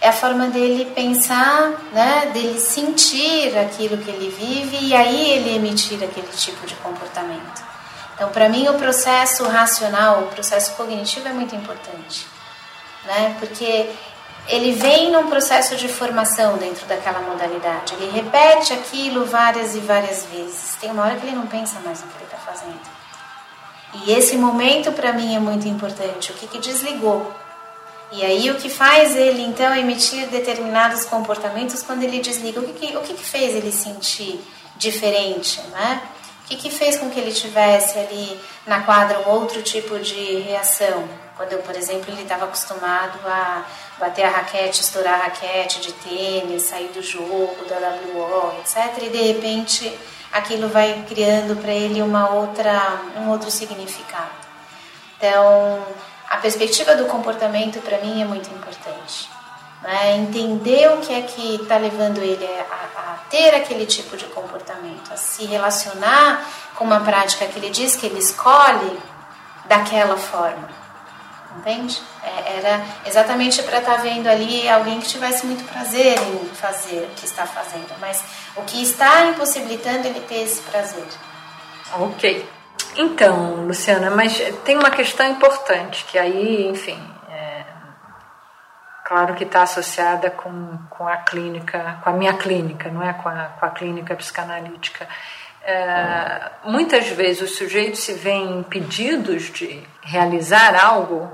é 0.00 0.08
a 0.08 0.12
forma 0.12 0.48
dele 0.48 0.84
pensar, 0.94 1.70
né, 1.92 2.30
dele 2.32 2.60
sentir 2.60 3.56
aquilo 3.58 3.98
que 3.98 4.10
ele 4.10 4.30
vive 4.30 4.78
e 4.80 4.94
aí 4.94 5.30
ele 5.30 5.56
emitir 5.56 6.02
aquele 6.02 6.28
tipo 6.28 6.66
de 6.66 6.74
comportamento. 6.76 7.64
Então, 8.14 8.30
para 8.30 8.48
mim, 8.48 8.68
o 8.68 8.74
processo 8.74 9.44
racional, 9.44 10.20
o 10.20 10.26
processo 10.28 10.72
cognitivo 10.74 11.28
é 11.28 11.32
muito 11.32 11.54
importante, 11.54 12.26
né, 13.04 13.36
porque 13.38 13.90
ele 14.48 14.72
vem 14.72 15.10
num 15.10 15.28
processo 15.28 15.76
de 15.76 15.88
formação 15.88 16.56
dentro 16.56 16.86
daquela 16.86 17.20
modalidade. 17.20 17.94
Ele 17.94 18.10
repete 18.10 18.72
aquilo 18.72 19.26
várias 19.26 19.74
e 19.74 19.80
várias 19.80 20.24
vezes. 20.26 20.76
Tem 20.80 20.90
uma 20.90 21.02
hora 21.02 21.16
que 21.16 21.26
ele 21.26 21.34
não 21.34 21.46
pensa 21.46 21.80
mais 21.80 22.00
no 22.00 22.08
que 22.08 22.16
ele 22.16 22.24
está 22.24 22.38
fazendo. 22.38 23.05
E 24.04 24.12
esse 24.12 24.36
momento 24.36 24.92
para 24.92 25.12
mim 25.12 25.34
é 25.34 25.38
muito 25.38 25.66
importante. 25.66 26.32
O 26.32 26.34
que, 26.34 26.46
que 26.46 26.58
desligou? 26.58 27.32
E 28.12 28.24
aí 28.24 28.50
o 28.50 28.56
que 28.56 28.68
faz 28.68 29.16
ele 29.16 29.42
então 29.42 29.74
emitir 29.74 30.28
determinados 30.28 31.04
comportamentos 31.04 31.82
quando 31.82 32.02
ele 32.02 32.20
desliga? 32.20 32.60
O 32.60 32.64
que, 32.64 32.72
que 32.72 32.96
o 32.96 33.00
que, 33.00 33.14
que 33.14 33.24
fez 33.24 33.54
ele 33.56 33.72
sentir 33.72 34.40
diferente, 34.76 35.60
né? 35.72 36.02
O 36.44 36.48
que, 36.48 36.56
que 36.56 36.70
fez 36.70 36.96
com 36.96 37.10
que 37.10 37.18
ele 37.18 37.32
tivesse 37.32 37.98
ali 37.98 38.38
na 38.64 38.82
quadra 38.82 39.18
um 39.20 39.30
outro 39.30 39.62
tipo 39.62 39.98
de 39.98 40.36
reação? 40.42 41.08
Quando, 41.36 41.60
por 41.64 41.74
exemplo, 41.74 42.12
ele 42.12 42.22
estava 42.22 42.44
acostumado 42.44 43.18
a 43.26 43.64
bater 43.98 44.24
a 44.24 44.30
raquete, 44.30 44.80
estourar 44.80 45.14
a 45.14 45.24
raquete 45.24 45.80
de 45.80 45.92
tênis, 45.92 46.62
sair 46.62 46.88
do 46.88 47.02
jogo, 47.02 47.56
da 47.68 47.76
WO, 48.14 48.52
etc. 48.60 49.02
E 49.02 49.08
de 49.08 49.22
repente 49.22 49.92
aquilo 50.32 50.68
vai 50.68 51.04
criando 51.08 51.60
para 51.60 51.72
ele 51.72 52.02
uma 52.02 52.30
outra, 52.30 53.00
um 53.18 53.30
outro 53.30 53.50
significado. 53.50 54.46
Então, 55.16 55.84
a 56.28 56.36
perspectiva 56.38 56.94
do 56.94 57.06
comportamento 57.06 57.80
para 57.80 57.98
mim 57.98 58.20
é 58.20 58.24
muito 58.24 58.50
importante. 58.50 59.30
Né? 59.82 60.16
Entender 60.16 60.90
o 60.92 60.98
que 60.98 61.14
é 61.14 61.22
que 61.22 61.56
está 61.56 61.76
levando 61.76 62.18
ele 62.18 62.44
a, 62.44 63.00
a, 63.00 63.16
ter 63.30 63.54
aquele 63.54 63.86
tipo 63.86 64.16
de 64.16 64.24
comportamento, 64.26 65.12
a 65.12 65.16
se 65.16 65.44
relacionar 65.44 66.44
com 66.74 66.84
uma 66.84 67.00
prática 67.00 67.46
que 67.46 67.58
ele 67.58 67.70
diz 67.70 67.96
que 67.96 68.06
ele 68.06 68.18
escolhe 68.18 68.98
daquela 69.66 70.16
forma. 70.16 70.85
Entende? 71.58 72.00
É, 72.22 72.58
era 72.58 72.84
exatamente 73.06 73.62
para 73.62 73.78
estar 73.78 73.96
tá 73.96 74.02
vendo 74.02 74.28
ali 74.28 74.68
alguém 74.68 75.00
que 75.00 75.08
tivesse 75.08 75.46
muito 75.46 75.64
prazer 75.64 76.18
em 76.18 76.46
fazer 76.54 77.08
o 77.10 77.14
que 77.14 77.24
está 77.24 77.46
fazendo, 77.46 77.94
mas 78.00 78.22
o 78.56 78.62
que 78.62 78.82
está 78.82 79.26
impossibilitando 79.26 80.06
ele 80.06 80.20
ter 80.20 80.42
esse 80.42 80.60
prazer. 80.62 81.06
Ok. 81.94 82.48
Então, 82.96 83.66
Luciana, 83.66 84.10
mas 84.10 84.38
tem 84.64 84.76
uma 84.76 84.90
questão 84.90 85.30
importante 85.30 86.04
que 86.06 86.18
aí, 86.18 86.66
enfim, 86.66 86.98
é, 87.28 87.64
claro 89.04 89.34
que 89.34 89.44
está 89.44 89.62
associada 89.62 90.30
com, 90.30 90.78
com 90.88 91.06
a 91.06 91.18
clínica, 91.18 91.98
com 92.02 92.10
a 92.10 92.12
minha 92.12 92.34
clínica, 92.34 92.90
não 92.90 93.02
é 93.02 93.12
com 93.12 93.28
a, 93.28 93.44
com 93.58 93.66
a 93.66 93.70
clínica 93.70 94.14
psicanalítica. 94.14 95.06
É, 95.62 96.52
muitas 96.64 97.08
vezes 97.08 97.42
os 97.42 97.56
sujeitos 97.56 98.00
se 98.00 98.14
veem 98.14 98.60
impedidos 98.60 99.50
de 99.50 99.82
realizar 100.00 100.74
algo, 100.82 101.30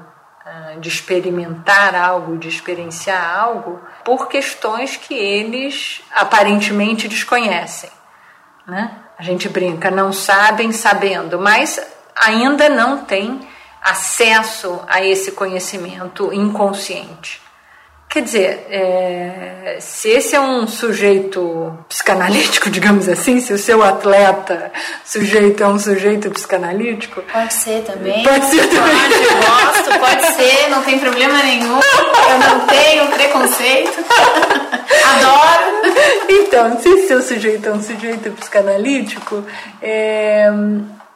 de 0.80 0.88
experimentar 0.88 1.94
algo, 1.94 2.37
de 2.37 2.49
experienciar 2.49 3.38
algo, 3.38 3.80
por 4.04 4.28
questões 4.28 4.96
que 4.96 5.14
eles 5.14 6.02
aparentemente 6.12 7.06
desconhecem. 7.08 7.90
Né? 8.66 8.90
A 9.18 9.22
gente 9.22 9.49
brinca, 9.49 9.90
não 9.90 10.12
sabem 10.12 10.72
sabendo, 10.72 11.38
mas 11.38 11.80
ainda 12.16 12.68
não 12.68 13.04
tem 13.04 13.40
acesso 13.80 14.80
a 14.88 15.04
esse 15.04 15.32
conhecimento 15.32 16.32
inconsciente. 16.32 17.40
Quer 18.12 18.25
dizer, 18.25 18.66
é, 18.69 19.78
se 19.81 20.11
esse 20.11 20.37
é 20.37 20.40
um 20.40 20.66
sujeito 20.66 21.73
psicanalítico, 21.88 22.69
digamos 22.69 23.09
assim, 23.09 23.40
se 23.40 23.54
o 23.54 23.59
seu 23.59 23.83
atleta 23.83 24.71
sujeito 25.02 25.62
é 25.62 25.66
um 25.66 25.78
sujeito 25.78 26.31
psicanalítico. 26.31 27.23
Pode 27.23 27.54
ser 27.54 27.83
também. 27.85 28.23
Pode 28.23 28.45
ser 28.45 28.69
também. 28.69 28.83
Pode, 28.83 29.47
gosto, 29.47 29.99
pode 29.99 30.26
ser, 30.35 30.69
não 30.69 30.83
tem 30.83 30.99
problema 30.99 31.42
nenhum. 31.42 31.81
Eu 31.81 32.38
não 32.38 32.66
tenho 32.66 33.07
preconceito. 33.07 34.04
Adoro. 35.14 35.95
Então, 36.28 36.78
se 36.83 36.88
o 36.90 37.09
seu 37.09 37.23
sujeito 37.23 37.66
é 37.66 37.73
um 37.73 37.83
sujeito 37.83 38.31
psicanalítico, 38.33 39.42
é, 39.81 40.50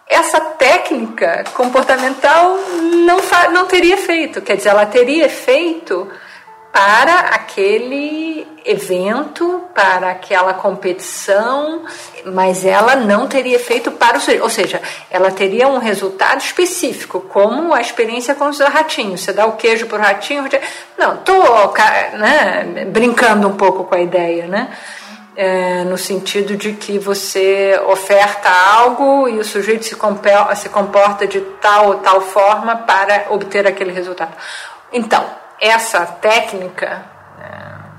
essa 0.09 0.41
técnica 0.41 1.45
comportamental 1.53 2.57
não, 3.05 3.19
não 3.53 3.67
teria 3.67 3.99
feito. 3.99 4.41
Quer 4.41 4.57
dizer, 4.57 4.71
ela 4.71 4.87
teria 4.87 5.29
feito 5.29 6.11
para 6.76 7.21
aquele 7.21 8.47
evento, 8.62 9.62
para 9.75 10.11
aquela 10.11 10.52
competição, 10.52 11.87
mas 12.26 12.66
ela 12.66 12.95
não 12.95 13.26
teria 13.26 13.59
feito 13.59 13.90
para 13.92 14.18
o 14.18 14.21
sujeito. 14.21 14.42
Ou 14.42 14.50
seja, 14.50 14.83
ela 15.11 15.30
teria 15.30 15.68
um 15.68 15.78
resultado 15.78 16.38
específico, 16.42 17.18
como 17.18 17.73
a 17.73 17.80
experiência 17.80 18.35
com 18.35 18.50
os 18.50 18.59
ratinhos. 18.59 19.23
Você 19.23 19.33
dá 19.33 19.47
o 19.47 19.52
queijo 19.52 19.87
para 19.87 19.99
o 19.99 20.02
ratinho, 20.02 20.45
não, 20.99 21.14
estou 21.14 21.73
né, 22.12 22.85
brincando 22.88 23.49
um 23.49 23.56
pouco 23.56 23.85
com 23.85 23.95
a 23.95 24.00
ideia, 24.00 24.47
né? 24.47 24.68
É, 25.35 25.83
no 25.85 25.97
sentido 25.97 26.56
de 26.56 26.73
que 26.75 26.99
você 26.99 27.80
oferta 27.87 28.50
algo 28.50 29.26
e 29.28 29.38
o 29.38 29.45
sujeito 29.45 29.84
se, 29.86 29.97
se 30.56 30.69
comporta 30.69 31.26
de 31.26 31.41
tal 31.41 31.86
ou 31.86 31.95
tal 31.97 32.21
forma 32.21 32.76
para 32.76 33.28
obter 33.30 33.67
aquele 33.67 33.93
resultado. 33.93 34.32
Então, 34.93 35.46
essa 35.60 36.04
técnica 36.06 37.16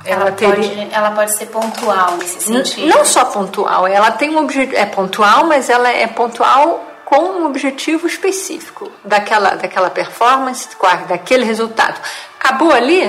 ela, 0.08 0.22
ela, 0.22 0.32
teria... 0.32 0.56
pode, 0.56 0.94
ela 0.94 1.12
pode 1.12 1.36
ser 1.36 1.48
pontual 1.48 2.18
nesse 2.18 2.42
sentido. 2.42 2.88
Não 2.88 3.04
só 3.04 3.26
pontual, 3.26 3.86
ela 3.86 4.12
tem 4.12 4.30
um 4.30 4.40
objetivo, 4.40 4.76
é 4.76 4.86
pontual, 4.86 5.46
mas 5.46 5.70
ela 5.70 5.90
é 5.90 6.08
pontual 6.08 6.86
com 7.06 7.18
um 7.18 7.46
objetivo 7.46 8.08
específico 8.08 8.92
daquela, 9.04 9.52
daquela 9.52 9.90
performance, 9.90 10.70
daquele 11.08 11.46
resultado. 11.46 12.00
Acabou 12.40 12.72
ali? 12.72 13.06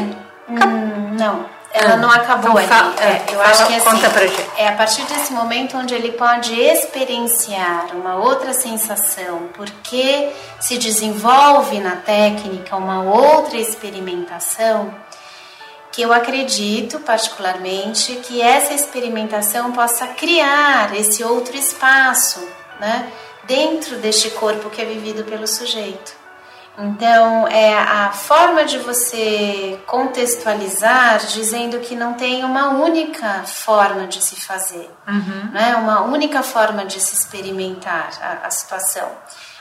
Hum, 0.49 1.17
não. 1.19 1.47
Ela 1.71 1.97
não 1.97 2.11
acabou 2.11 2.59
então, 2.59 2.79
ali. 2.79 2.99
É, 3.01 3.25
eu 3.29 3.39
fala, 3.39 3.51
acho 3.51 3.67
que 3.67 3.75
assim, 3.75 3.85
conta 3.85 4.11
pra 4.11 4.27
gente. 4.27 4.49
é 4.57 4.69
a 4.69 4.73
partir 4.73 5.03
desse 5.03 5.33
momento 5.33 5.77
onde 5.77 5.95
ele 5.95 6.13
pode 6.13 6.59
experienciar 6.59 7.95
uma 7.95 8.17
outra 8.17 8.55
sensação, 8.55 9.49
porque 9.55 10.33
se 10.59 10.79
desenvolve 10.79 11.79
na 11.79 11.97
técnica 11.97 12.75
uma 12.77 13.03
outra 13.03 13.59
experimentação, 13.59 14.95
que 15.93 16.01
eu 16.01 16.13
acredito 16.13 17.01
particularmente 17.01 18.17
que 18.17 18.41
essa 18.41 18.73
experimentação 18.73 19.73
possa 19.73 20.07
criar 20.07 20.95
esse 20.97 21.23
outro 21.23 21.57
espaço, 21.57 22.41
né, 22.81 23.09
dentro 23.45 23.97
deste 23.97 24.31
corpo 24.31 24.71
que 24.71 24.81
é 24.81 24.85
vivido 24.85 25.25
pelo 25.25 25.47
sujeito. 25.47 26.18
Então, 26.81 27.49
é 27.49 27.77
a 27.77 28.13
forma 28.13 28.65
de 28.65 28.79
você 28.79 29.81
contextualizar 29.85 31.19
dizendo 31.27 31.81
que 31.81 31.97
não 31.97 32.15
tem 32.15 32.45
uma 32.45 32.69
única 32.69 33.43
forma 33.43 34.07
de 34.07 34.23
se 34.23 34.37
fazer, 34.37 34.89
uhum. 35.07 35.51
né? 35.53 35.75
uma 35.75 36.03
única 36.03 36.41
forma 36.41 36.85
de 36.85 37.01
se 37.01 37.17
experimentar 37.17 38.11
a, 38.23 38.47
a 38.47 38.51
situação. 38.51 39.11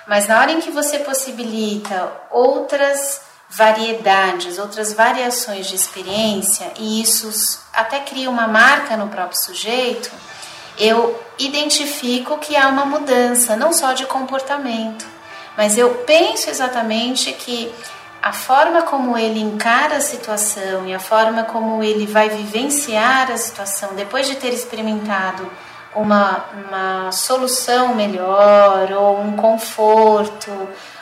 Mas 0.05 0.27
na 0.27 0.39
hora 0.39 0.51
em 0.51 0.59
que 0.59 0.69
você 0.69 0.99
possibilita 0.99 2.11
outras 2.29 3.21
variedades, 3.49 4.59
outras 4.59 4.93
variações 4.93 5.65
de 5.65 5.75
experiência, 5.75 6.71
e 6.77 7.01
isso 7.01 7.59
até 7.73 7.99
cria 7.99 8.29
uma 8.29 8.47
marca 8.47 8.95
no 8.95 9.07
próprio 9.07 9.39
sujeito, 9.39 10.11
eu 10.77 11.19
identifico 11.39 12.37
que 12.37 12.55
há 12.55 12.67
uma 12.67 12.85
mudança, 12.85 13.55
não 13.55 13.73
só 13.73 13.93
de 13.93 14.05
comportamento, 14.05 15.16
mas 15.57 15.75
eu 15.75 15.89
penso 16.05 16.51
exatamente 16.51 17.33
que 17.33 17.73
a 18.21 18.31
forma 18.31 18.83
como 18.83 19.17
ele 19.17 19.39
encara 19.39 19.97
a 19.97 20.01
situação 20.01 20.85
e 20.85 20.93
a 20.93 20.99
forma 20.99 21.43
como 21.45 21.83
ele 21.83 22.05
vai 22.05 22.29
vivenciar 22.29 23.31
a 23.31 23.37
situação 23.37 23.95
depois 23.95 24.27
de 24.27 24.35
ter 24.35 24.53
experimentado 24.53 25.51
uma, 25.95 26.45
uma 26.53 27.11
solução 27.11 27.95
melhor, 27.95 28.91
ou 28.91 29.19
um 29.19 29.35
conforto, 29.35 30.51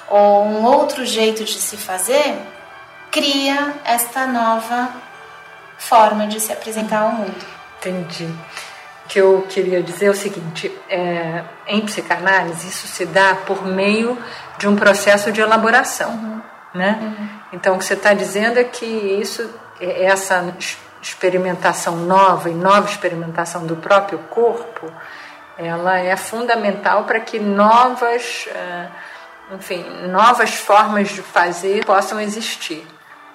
ou 0.07 0.45
um 0.45 0.63
outro 0.63 1.05
jeito 1.05 1.43
de 1.43 1.59
se 1.59 1.75
fazer, 1.75 2.37
cria 3.11 3.73
esta 3.83 4.25
nova 4.25 4.89
forma 5.77 6.27
de 6.27 6.39
se 6.39 6.53
apresentar 6.53 7.01
ao 7.01 7.11
mundo. 7.11 7.45
Entendi 7.79 8.33
que 9.07 9.19
eu 9.19 9.45
queria 9.49 9.81
dizer 9.81 10.07
é 10.07 10.09
o 10.09 10.15
seguinte: 10.15 10.71
é, 10.89 11.43
em 11.67 11.81
psicanálise, 11.81 12.67
isso 12.67 12.87
se 12.87 13.05
dá 13.05 13.35
por 13.35 13.65
meio 13.65 14.17
de 14.57 14.67
um 14.67 14.75
processo 14.75 15.31
de 15.31 15.41
elaboração. 15.41 16.11
Uhum. 16.11 16.41
Né? 16.73 16.99
Uhum. 17.01 17.29
Então, 17.53 17.75
o 17.75 17.79
que 17.79 17.85
você 17.85 17.93
está 17.93 18.13
dizendo 18.13 18.59
é 18.59 18.63
que 18.63 18.85
isso, 18.85 19.49
é, 19.79 20.05
essa 20.05 20.53
experimentação 21.01 21.95
nova 21.97 22.49
e 22.49 22.53
nova 22.53 22.89
experimentação 22.89 23.65
do 23.65 23.75
próprio 23.75 24.19
corpo, 24.29 24.91
ela 25.57 25.97
é 25.97 26.15
fundamental 26.17 27.03
para 27.05 27.19
que 27.19 27.39
novas, 27.39 28.47
é, 28.53 28.87
enfim, 29.53 29.85
novas 30.09 30.55
formas 30.55 31.09
de 31.09 31.21
fazer 31.21 31.85
possam 31.85 32.19
existir. 32.19 32.85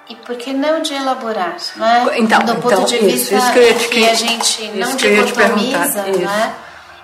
E 0.09 0.16
por 0.16 0.35
que 0.37 0.52
não 0.52 0.83
de 0.83 0.92
elaborar, 0.92 1.56
não 1.76 1.87
é? 1.87 2.18
Então, 2.18 2.40
do 2.40 2.56
ponto 2.56 2.72
então, 2.72 2.85
de 2.85 2.98
vista 2.98 3.37
isso, 3.37 3.52
que, 3.52 3.88
que, 3.88 4.09
a 4.09 4.14
gente 4.14 4.68
não 4.72 4.96
dicotomiza, 4.96 6.04
não 6.04 6.30
é? 6.30 6.52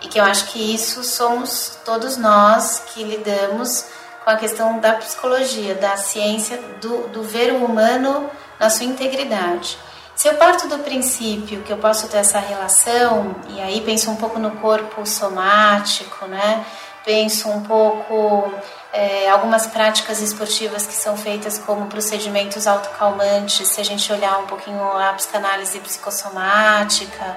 E 0.02 0.09
que 0.09 0.18
eu 0.18 0.24
acho 0.24 0.46
que 0.46 0.74
isso 0.74 1.05
somos 1.05 1.79
todos 1.85 2.16
nós 2.16 2.83
que 2.88 3.05
lidamos 3.05 3.87
com 4.27 4.31
a 4.31 4.37
questão 4.37 4.81
da 4.81 4.95
psicologia, 4.95 5.77
da 5.77 5.97
ciência, 5.97 6.59
do, 6.81 7.07
do 7.11 7.23
ver 7.23 7.53
o 7.53 7.65
humano 7.65 8.29
na 8.59 8.69
sua 8.69 8.85
integridade. 8.85 9.79
Se 10.17 10.27
eu 10.27 10.35
parto 10.35 10.67
do 10.67 10.81
princípio 10.81 11.62
que 11.62 11.73
eu 11.73 11.77
posso 11.77 12.09
ter 12.09 12.17
essa 12.17 12.41
relação, 12.41 13.37
e 13.51 13.61
aí 13.61 13.81
penso 13.83 14.11
um 14.11 14.17
pouco 14.17 14.41
no 14.41 14.51
corpo 14.57 15.07
somático, 15.07 16.27
né? 16.27 16.67
penso 17.05 17.49
um 17.49 17.62
pouco 17.62 18.53
é, 18.93 19.31
algumas 19.31 19.69
práticas 19.69 20.21
esportivas 20.21 20.85
que 20.85 20.95
são 20.95 21.17
feitas 21.17 21.57
como 21.59 21.87
procedimentos 21.87 22.67
autocalmantes, 22.67 23.69
se 23.69 23.81
a 23.81 23.85
gente 23.85 24.12
olhar 24.12 24.41
um 24.41 24.47
pouquinho 24.47 24.83
a 24.83 25.12
psicanálise 25.12 25.79
psicossomática. 25.79 27.37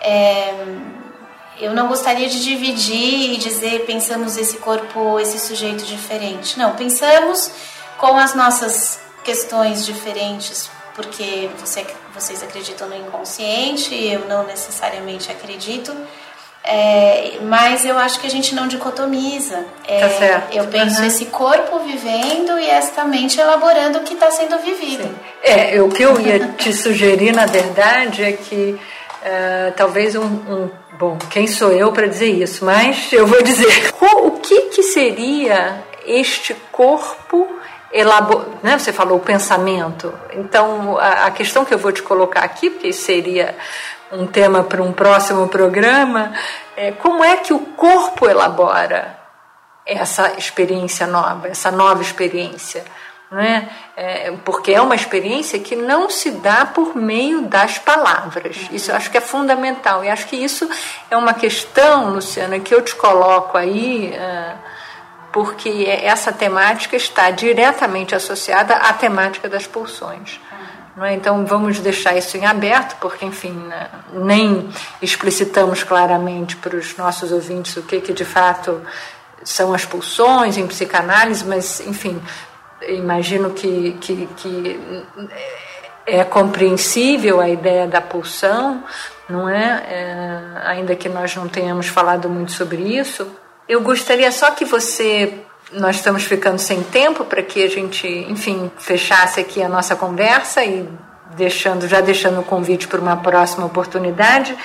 É, 0.00 0.54
eu 1.60 1.74
não 1.74 1.88
gostaria 1.88 2.28
de 2.28 2.42
dividir 2.42 3.32
e 3.32 3.36
dizer 3.36 3.84
pensamos 3.86 4.36
esse 4.36 4.56
corpo, 4.56 5.20
esse 5.20 5.38
sujeito 5.38 5.84
diferente. 5.84 6.58
Não, 6.58 6.74
pensamos 6.74 7.50
com 7.98 8.16
as 8.16 8.34
nossas 8.34 8.98
questões 9.22 9.84
diferentes, 9.84 10.70
porque 10.94 11.50
você, 11.58 11.86
vocês 12.14 12.42
acreditam 12.42 12.88
no 12.88 12.96
inconsciente, 12.96 13.94
eu 13.94 14.26
não 14.26 14.46
necessariamente 14.46 15.30
acredito. 15.30 15.94
É, 16.62 17.38
mas 17.42 17.86
eu 17.86 17.96
acho 17.98 18.20
que 18.20 18.26
a 18.26 18.30
gente 18.30 18.54
não 18.54 18.68
dicotomiza. 18.68 19.64
É, 19.88 20.00
tá 20.00 20.10
certo. 20.10 20.54
Eu 20.54 20.66
penso 20.66 21.00
uhum. 21.00 21.06
esse 21.06 21.26
corpo 21.26 21.78
vivendo 21.80 22.58
e 22.58 22.66
esta 22.68 23.04
mente 23.04 23.40
elaborando 23.40 23.98
o 23.98 24.02
que 24.02 24.12
está 24.12 24.30
sendo 24.30 24.58
vivido. 24.58 25.04
Sim. 25.04 25.14
É, 25.42 25.80
o 25.80 25.88
que 25.88 26.02
eu 26.02 26.20
ia 26.20 26.48
te 26.58 26.72
sugerir, 26.72 27.32
na 27.32 27.46
verdade, 27.46 28.22
é 28.22 28.32
que 28.32 28.78
uh, 29.22 29.72
talvez 29.76 30.14
um, 30.14 30.24
um, 30.24 30.70
Bom, 30.98 31.16
quem 31.30 31.46
sou 31.46 31.72
eu 31.72 31.90
para 31.92 32.06
dizer 32.06 32.28
isso? 32.28 32.62
Mas 32.64 33.10
eu 33.12 33.26
vou 33.26 33.42
dizer. 33.42 33.90
O 34.22 34.32
que, 34.32 34.62
que 34.68 34.82
seria 34.82 35.82
este 36.06 36.54
corpo 36.72 37.48
elabor... 37.92 38.46
né? 38.62 38.78
Você 38.78 38.92
falou 38.92 39.18
o 39.18 39.20
pensamento. 39.20 40.12
Então, 40.32 40.98
a, 40.98 41.26
a 41.26 41.30
questão 41.30 41.64
que 41.64 41.72
eu 41.72 41.78
vou 41.78 41.92
te 41.92 42.02
colocar 42.02 42.40
aqui, 42.40 42.70
porque 42.70 42.92
seria 42.92 43.54
um 44.12 44.26
tema 44.26 44.62
para 44.62 44.82
um 44.82 44.92
próximo 44.92 45.48
programa, 45.48 46.32
é 46.76 46.92
como 46.92 47.24
é 47.24 47.36
que 47.36 47.52
o 47.52 47.60
corpo 47.60 48.28
elabora 48.28 49.18
essa 49.86 50.32
experiência 50.38 51.06
nova, 51.06 51.48
essa 51.48 51.70
nova 51.70 52.02
experiência. 52.02 52.84
Né? 53.30 53.70
É, 53.96 54.32
porque 54.44 54.72
é 54.72 54.80
uma 54.80 54.96
experiência 54.96 55.58
que 55.60 55.76
não 55.76 56.10
se 56.10 56.32
dá 56.32 56.66
por 56.66 56.96
meio 56.96 57.42
das 57.42 57.78
palavras. 57.78 58.56
Isso 58.72 58.90
eu 58.90 58.96
acho 58.96 59.10
que 59.10 59.18
é 59.18 59.20
fundamental. 59.20 60.04
E 60.04 60.08
acho 60.08 60.26
que 60.26 60.36
isso 60.36 60.68
é 61.08 61.16
uma 61.16 61.32
questão, 61.32 62.10
Luciana, 62.10 62.58
que 62.58 62.74
eu 62.74 62.82
te 62.82 62.94
coloco 62.96 63.56
aí, 63.56 64.12
uh, 64.16 64.58
porque 65.32 65.86
essa 66.02 66.32
temática 66.32 66.96
está 66.96 67.30
diretamente 67.30 68.16
associada 68.16 68.74
à 68.74 68.92
temática 68.92 69.48
das 69.48 69.64
pulsões. 69.64 70.40
É? 71.00 71.14
Então 71.14 71.46
vamos 71.46 71.78
deixar 71.78 72.16
isso 72.16 72.36
em 72.36 72.44
aberto, 72.44 72.96
porque, 73.00 73.24
enfim, 73.24 73.52
né, 73.52 73.88
nem 74.12 74.68
explicitamos 75.00 75.82
claramente 75.84 76.56
para 76.56 76.76
os 76.76 76.96
nossos 76.96 77.30
ouvintes 77.30 77.76
o 77.76 77.82
que, 77.82 78.00
que 78.00 78.12
de 78.12 78.24
fato 78.24 78.82
são 79.42 79.72
as 79.72 79.84
pulsões 79.84 80.58
em 80.58 80.66
psicanálise, 80.66 81.44
mas, 81.44 81.80
enfim, 81.80 82.20
imagino 82.88 83.50
que, 83.50 83.96
que, 84.00 84.28
que 84.36 84.80
é 86.06 86.24
compreensível 86.24 87.40
a 87.40 87.48
ideia 87.48 87.86
da 87.86 88.00
pulsão, 88.00 88.82
não 89.28 89.48
é? 89.48 89.82
é? 89.88 90.40
Ainda 90.64 90.96
que 90.96 91.08
nós 91.08 91.34
não 91.36 91.48
tenhamos 91.48 91.86
falado 91.86 92.28
muito 92.28 92.52
sobre 92.52 92.82
isso. 92.82 93.30
Eu 93.68 93.80
gostaria 93.80 94.30
só 94.32 94.50
que 94.50 94.64
você 94.64 95.44
nós 95.72 95.96
estamos 95.96 96.24
ficando 96.24 96.58
sem 96.58 96.82
tempo 96.82 97.24
para 97.24 97.42
que 97.42 97.62
a 97.62 97.68
gente, 97.68 98.08
enfim, 98.28 98.70
fechasse 98.76 99.38
aqui 99.38 99.62
a 99.62 99.68
nossa 99.68 99.94
conversa 99.94 100.64
e 100.64 100.88
deixando, 101.36 101.86
já 101.86 102.00
deixando 102.00 102.40
o 102.40 102.44
convite 102.44 102.88
para 102.88 103.00
uma 103.00 103.16
próxima 103.16 103.66
oportunidade. 103.66 104.56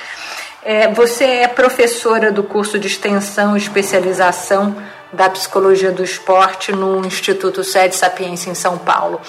É, 0.63 0.87
você 0.91 1.25
é 1.25 1.47
professora 1.47 2.31
do 2.31 2.41
curso 2.41 2.79
de 2.79 2.87
extensão 2.87 3.55
e 3.55 3.59
especialização 3.59 4.75
da 5.13 5.29
psicologia 5.29 5.91
do 5.91 6.03
esporte 6.03 6.71
no 6.71 7.05
Instituto 7.05 7.63
Sede 7.63 7.95
Sapiência 7.95 8.49
em 8.49 8.55
São 8.55 8.77
Paulo. 8.77 9.21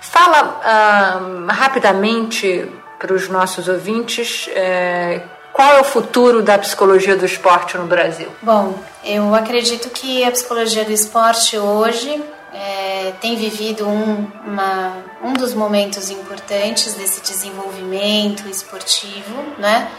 Fala 0.00 0.60
ah, 0.64 1.52
rapidamente 1.52 2.70
para 2.98 3.12
os 3.12 3.28
nossos 3.28 3.68
ouvintes 3.68 4.48
é, 4.54 5.22
qual 5.58 5.72
é 5.74 5.80
o 5.80 5.84
futuro 5.84 6.40
da 6.40 6.56
psicologia 6.56 7.16
do 7.16 7.26
esporte 7.26 7.76
no 7.76 7.84
Brasil? 7.84 8.28
Bom, 8.40 8.78
eu 9.04 9.34
acredito 9.34 9.90
que 9.90 10.22
a 10.22 10.30
psicologia 10.30 10.84
do 10.84 10.92
esporte 10.92 11.58
hoje 11.58 12.22
é, 12.52 13.12
tem 13.20 13.34
vivido 13.34 13.84
um, 13.84 14.30
uma, 14.46 14.96
um 15.20 15.32
dos 15.32 15.54
momentos 15.54 16.10
importantes 16.10 16.94
desse 16.94 17.20
desenvolvimento 17.22 18.48
esportivo, 18.48 19.34
né? 19.58 19.90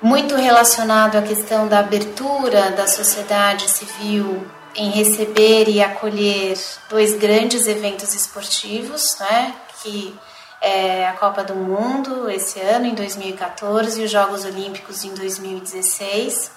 Muito 0.00 0.36
relacionado 0.36 1.16
à 1.16 1.22
questão 1.22 1.66
da 1.66 1.80
abertura 1.80 2.70
da 2.70 2.86
sociedade 2.86 3.68
civil 3.68 4.46
em 4.76 4.90
receber 4.90 5.68
e 5.68 5.82
acolher 5.82 6.56
dois 6.88 7.16
grandes 7.16 7.66
eventos 7.66 8.14
esportivos, 8.14 9.16
né? 9.18 9.54
Que 9.82 10.14
é, 10.60 11.08
a 11.08 11.14
Copa 11.14 11.42
do 11.42 11.56
Mundo 11.56 12.30
esse 12.30 12.60
ano, 12.60 12.86
em 12.86 12.94
2014, 12.94 14.00
e 14.00 14.04
os 14.04 14.10
Jogos 14.10 14.44
Olímpicos 14.44 15.04
em 15.04 15.12
2016. 15.14 16.52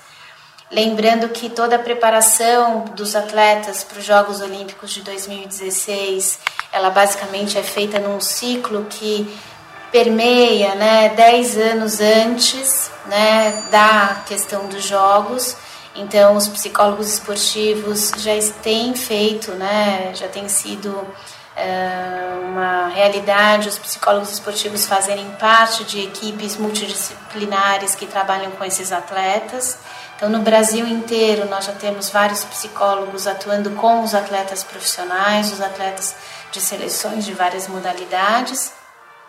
Lembrando 0.70 1.28
que 1.30 1.50
toda 1.50 1.76
a 1.78 1.80
preparação 1.80 2.86
dos 2.96 3.16
atletas 3.16 3.84
para 3.84 4.00
os 4.00 4.06
Jogos 4.06 4.40
Olímpicos 4.40 4.92
de 4.92 5.02
2016, 5.02 6.40
ela 6.72 6.92
basicamente 6.92 7.58
é 7.58 7.64
feita 7.64 8.00
num 8.00 8.22
ciclo 8.22 8.86
que 8.90 9.28
permeia 9.92 10.76
né, 10.76 11.10
10 11.10 11.58
anos 11.58 12.00
antes 12.00 12.90
né, 13.08 13.64
da 13.70 14.24
questão 14.26 14.68
dos 14.68 14.84
Jogos. 14.84 15.58
Então, 15.96 16.38
os 16.38 16.48
psicólogos 16.48 17.14
esportivos 17.14 18.12
já 18.18 18.32
têm 18.62 18.96
feito, 18.96 19.52
né, 19.52 20.12
já 20.16 20.28
tem 20.28 20.48
sido 20.48 21.06
é 21.56 22.40
uma 22.46 22.88
realidade 22.88 23.68
os 23.68 23.78
psicólogos 23.78 24.32
esportivos 24.32 24.86
fazerem 24.86 25.30
parte 25.32 25.84
de 25.84 26.02
equipes 26.02 26.56
multidisciplinares 26.56 27.94
que 27.94 28.06
trabalham 28.06 28.52
com 28.52 28.64
esses 28.64 28.92
atletas. 28.92 29.78
Então, 30.16 30.30
no 30.30 30.40
Brasil 30.40 30.88
inteiro, 30.88 31.48
nós 31.50 31.66
já 31.66 31.74
temos 31.74 32.10
vários 32.10 32.46
psicólogos 32.46 33.28
atuando 33.28 33.72
com 33.72 34.02
os 34.02 34.16
atletas 34.16 34.64
profissionais, 34.64 35.52
os 35.52 35.62
atletas 35.62 36.16
de 36.52 36.62
seleções 36.62 37.26
de 37.26 37.34
várias 37.34 37.68
modalidades. 37.68 38.72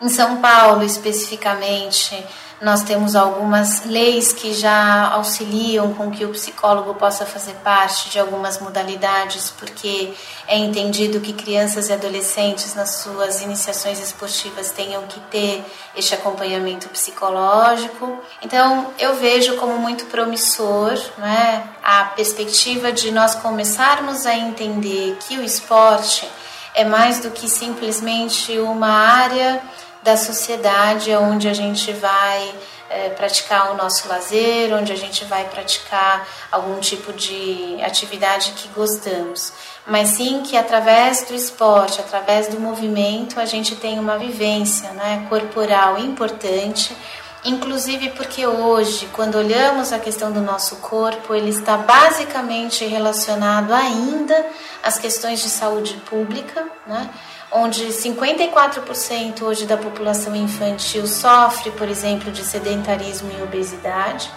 Em 0.03 0.09
São 0.09 0.41
Paulo, 0.41 0.83
especificamente, 0.83 2.25
nós 2.61 2.83
temos 2.83 3.15
algumas 3.15 3.85
leis 3.85 4.33
que 4.33 4.53
já 4.53 5.07
auxiliam 5.13 5.93
com 5.93 6.11
que 6.11 6.25
o 6.25 6.29
psicólogo 6.31 6.93
possa 6.95 7.25
fazer 7.25 7.53
parte 7.63 8.09
de 8.09 8.19
algumas 8.19 8.59
modalidades, 8.59 9.53
porque 9.57 10.13
é 10.45 10.57
entendido 10.57 11.21
que 11.21 11.31
crianças 11.31 11.87
e 11.87 11.93
adolescentes 11.93 12.75
nas 12.75 12.95
suas 12.95 13.41
iniciações 13.41 13.97
esportivas 13.97 14.71
tenham 14.71 15.03
que 15.03 15.21
ter 15.31 15.63
este 15.95 16.13
acompanhamento 16.13 16.89
psicológico. 16.89 18.21
Então, 18.41 18.93
eu 18.99 19.15
vejo 19.15 19.55
como 19.55 19.77
muito 19.77 20.03
promissor 20.07 20.99
né, 21.17 21.63
a 21.81 22.03
perspectiva 22.13 22.91
de 22.91 23.09
nós 23.09 23.35
começarmos 23.35 24.25
a 24.25 24.35
entender 24.35 25.15
que 25.25 25.37
o 25.37 25.43
esporte 25.43 26.27
é 26.75 26.83
mais 26.83 27.19
do 27.19 27.31
que 27.31 27.47
simplesmente 27.47 28.57
uma 28.59 28.89
área 28.89 29.61
da 30.03 30.17
sociedade 30.17 31.13
onde 31.15 31.47
a 31.47 31.53
gente 31.53 31.91
vai 31.93 32.53
é, 32.89 33.09
praticar 33.09 33.71
o 33.71 33.77
nosso 33.77 34.07
lazer, 34.07 34.73
onde 34.73 34.91
a 34.91 34.95
gente 34.95 35.25
vai 35.25 35.45
praticar 35.45 36.27
algum 36.51 36.79
tipo 36.79 37.11
de 37.13 37.77
atividade 37.81 38.51
que 38.51 38.67
gostamos, 38.69 39.53
mas 39.87 40.09
sim 40.09 40.43
que 40.43 40.55
através 40.55 41.23
do 41.23 41.33
esporte, 41.33 41.99
através 41.99 42.47
do 42.47 42.59
movimento, 42.59 43.39
a 43.39 43.45
gente 43.45 43.75
tem 43.75 43.99
uma 43.99 44.17
vivência 44.17 44.91
né, 44.91 45.25
corporal 45.29 45.97
importante. 45.97 46.95
Inclusive 47.45 48.11
porque 48.11 48.47
hoje, 48.47 49.09
quando 49.11 49.35
olhamos 49.35 49.91
a 49.91 49.99
questão 49.99 50.31
do 50.31 50.39
nosso 50.39 50.77
corpo, 50.77 51.35
ele 51.35 51.49
está 51.49 51.75
basicamente 51.75 52.85
relacionado 52.85 53.73
ainda 53.73 54.45
às 54.81 54.97
questões 54.97 55.41
de 55.41 55.49
saúde 55.49 55.95
pública, 56.09 56.65
né? 56.87 57.09
onde 57.51 57.85
54% 57.87 59.41
hoje 59.43 59.65
da 59.65 59.77
população 59.77 60.35
infantil 60.35 61.05
sofre, 61.05 61.71
por 61.71 61.89
exemplo, 61.89 62.31
de 62.31 62.43
sedentarismo 62.43 63.29
e 63.37 63.43
obesidade. 63.43 64.31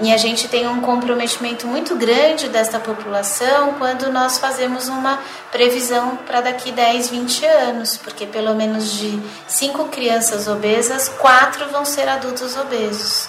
E 0.00 0.12
a 0.12 0.16
gente 0.16 0.48
tem 0.48 0.66
um 0.66 0.80
comprometimento 0.80 1.68
muito 1.68 1.94
grande 1.94 2.48
desta 2.48 2.80
população 2.80 3.74
quando 3.74 4.10
nós 4.10 4.38
fazemos 4.38 4.88
uma 4.88 5.20
previsão 5.52 6.16
para 6.16 6.40
daqui 6.40 6.72
10, 6.72 7.10
20 7.10 7.46
anos, 7.46 7.96
porque 7.96 8.26
pelo 8.26 8.54
menos 8.54 8.90
de 8.92 9.20
5 9.46 9.84
crianças 9.88 10.48
obesas, 10.48 11.08
4 11.08 11.68
vão 11.70 11.84
ser 11.84 12.08
adultos 12.08 12.56
obesos. 12.56 13.28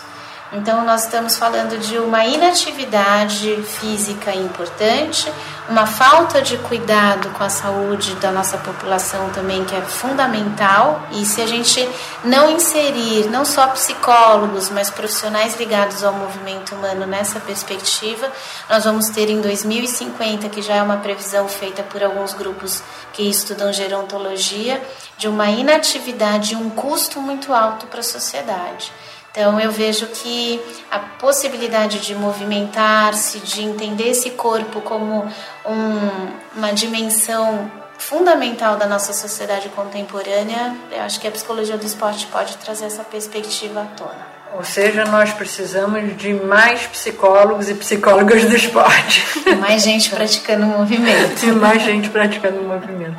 Então, 0.52 0.86
nós 0.86 1.06
estamos 1.06 1.36
falando 1.38 1.78
de 1.80 1.98
uma 1.98 2.24
inatividade 2.24 3.62
física 3.64 4.34
importante, 4.34 5.32
uma 5.68 5.88
falta 5.88 6.42
de 6.42 6.58
cuidado 6.60 7.30
com 7.32 7.44
a 7.44 7.50
saúde 7.50 8.14
da 8.16 8.32
nossa 8.32 8.58
população 8.60 9.30
também, 9.32 9.66
que 9.66 9.76
é 9.76 9.82
fundamental. 9.82 11.02
E 11.12 11.26
se 11.26 11.42
a 11.42 11.48
gente 11.48 11.90
não 12.24 12.52
inserir 12.52 13.28
não 13.30 13.44
só 13.44 13.68
psicólogos, 13.68 14.70
mas 14.70 14.90
profissionais 14.92 15.60
ligados 15.60 16.04
ao 16.04 16.14
movimento 16.14 16.76
humano 16.76 17.08
nessa 17.08 17.40
perspectiva, 17.40 18.32
nós 18.70 18.84
vamos 18.84 19.10
ter 19.10 19.30
em 19.30 19.42
2050, 19.42 20.48
que 20.50 20.62
já 20.62 20.76
é 20.76 20.84
uma 20.84 20.98
previsão 20.98 21.48
feita 21.48 21.82
por 21.82 22.04
alguns 22.04 22.34
grupos 22.34 22.84
que 23.14 23.24
estudam 23.24 23.74
gerontologia, 23.74 24.82
de 25.18 25.28
uma 25.28 25.50
inatividade 25.50 26.54
e 26.54 26.56
um 26.56 26.70
custo 26.70 27.20
muito 27.20 27.52
alto 27.52 27.88
para 27.88 28.02
a 28.02 28.04
sociedade. 28.04 28.92
Então 29.36 29.60
eu 29.60 29.70
vejo 29.70 30.08
que 30.08 30.62
a 30.90 30.98
possibilidade 30.98 32.00
de 32.00 32.16
movimentar-se, 32.16 33.40
de 33.40 33.64
entender 33.64 34.12
esse 34.12 34.30
corpo 34.30 34.80
como 34.80 35.30
um, 35.66 36.32
uma 36.56 36.72
dimensão 36.72 37.70
fundamental 37.98 38.78
da 38.78 38.86
nossa 38.86 39.12
sociedade 39.12 39.68
contemporânea, 39.70 40.74
eu 40.90 41.02
acho 41.02 41.20
que 41.20 41.28
a 41.28 41.32
psicologia 41.32 41.78
do 41.78 41.86
esporte 41.86 42.28
pode 42.28 42.56
trazer 42.58 42.86
essa 42.86 43.04
perspectiva 43.04 43.82
à 43.82 43.86
tona. 43.86 44.36
Ou 44.54 44.64
seja, 44.64 45.04
nós 45.04 45.34
precisamos 45.34 46.16
de 46.16 46.34
mais 46.34 46.88
psicólogos 46.88 47.68
e 47.68 47.74
psicólogas 47.74 48.46
do 48.46 48.56
esporte. 48.56 49.26
E 49.46 49.56
mais 49.56 49.84
gente 49.84 50.10
praticando 50.10 50.66
movimento. 50.66 51.46
E 51.46 51.52
mais 51.52 51.84
gente 51.84 52.10
praticando 52.10 52.62
movimento. 52.62 53.18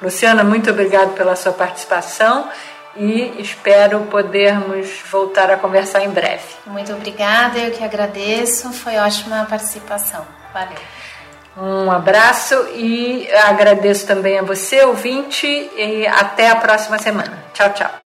Luciana, 0.00 0.42
muito 0.42 0.70
obrigada 0.70 1.10
pela 1.12 1.36
sua 1.36 1.52
participação 1.52 2.48
e 2.98 3.40
espero 3.40 4.00
podermos 4.10 4.88
voltar 5.10 5.50
a 5.50 5.56
conversar 5.56 6.02
em 6.02 6.10
breve. 6.10 6.44
Muito 6.66 6.92
obrigada, 6.92 7.58
eu 7.58 7.70
que 7.70 7.84
agradeço, 7.84 8.72
foi 8.72 8.96
ótima 8.96 9.42
a 9.42 9.46
participação. 9.46 10.26
Valeu. 10.52 10.78
Um 11.56 11.90
abraço 11.90 12.54
e 12.74 13.28
agradeço 13.32 14.06
também 14.06 14.38
a 14.38 14.42
você, 14.42 14.84
ouvinte, 14.84 15.46
e 15.46 16.06
até 16.06 16.50
a 16.50 16.56
próxima 16.56 16.98
semana. 16.98 17.36
Tchau, 17.52 17.72
tchau. 17.72 18.07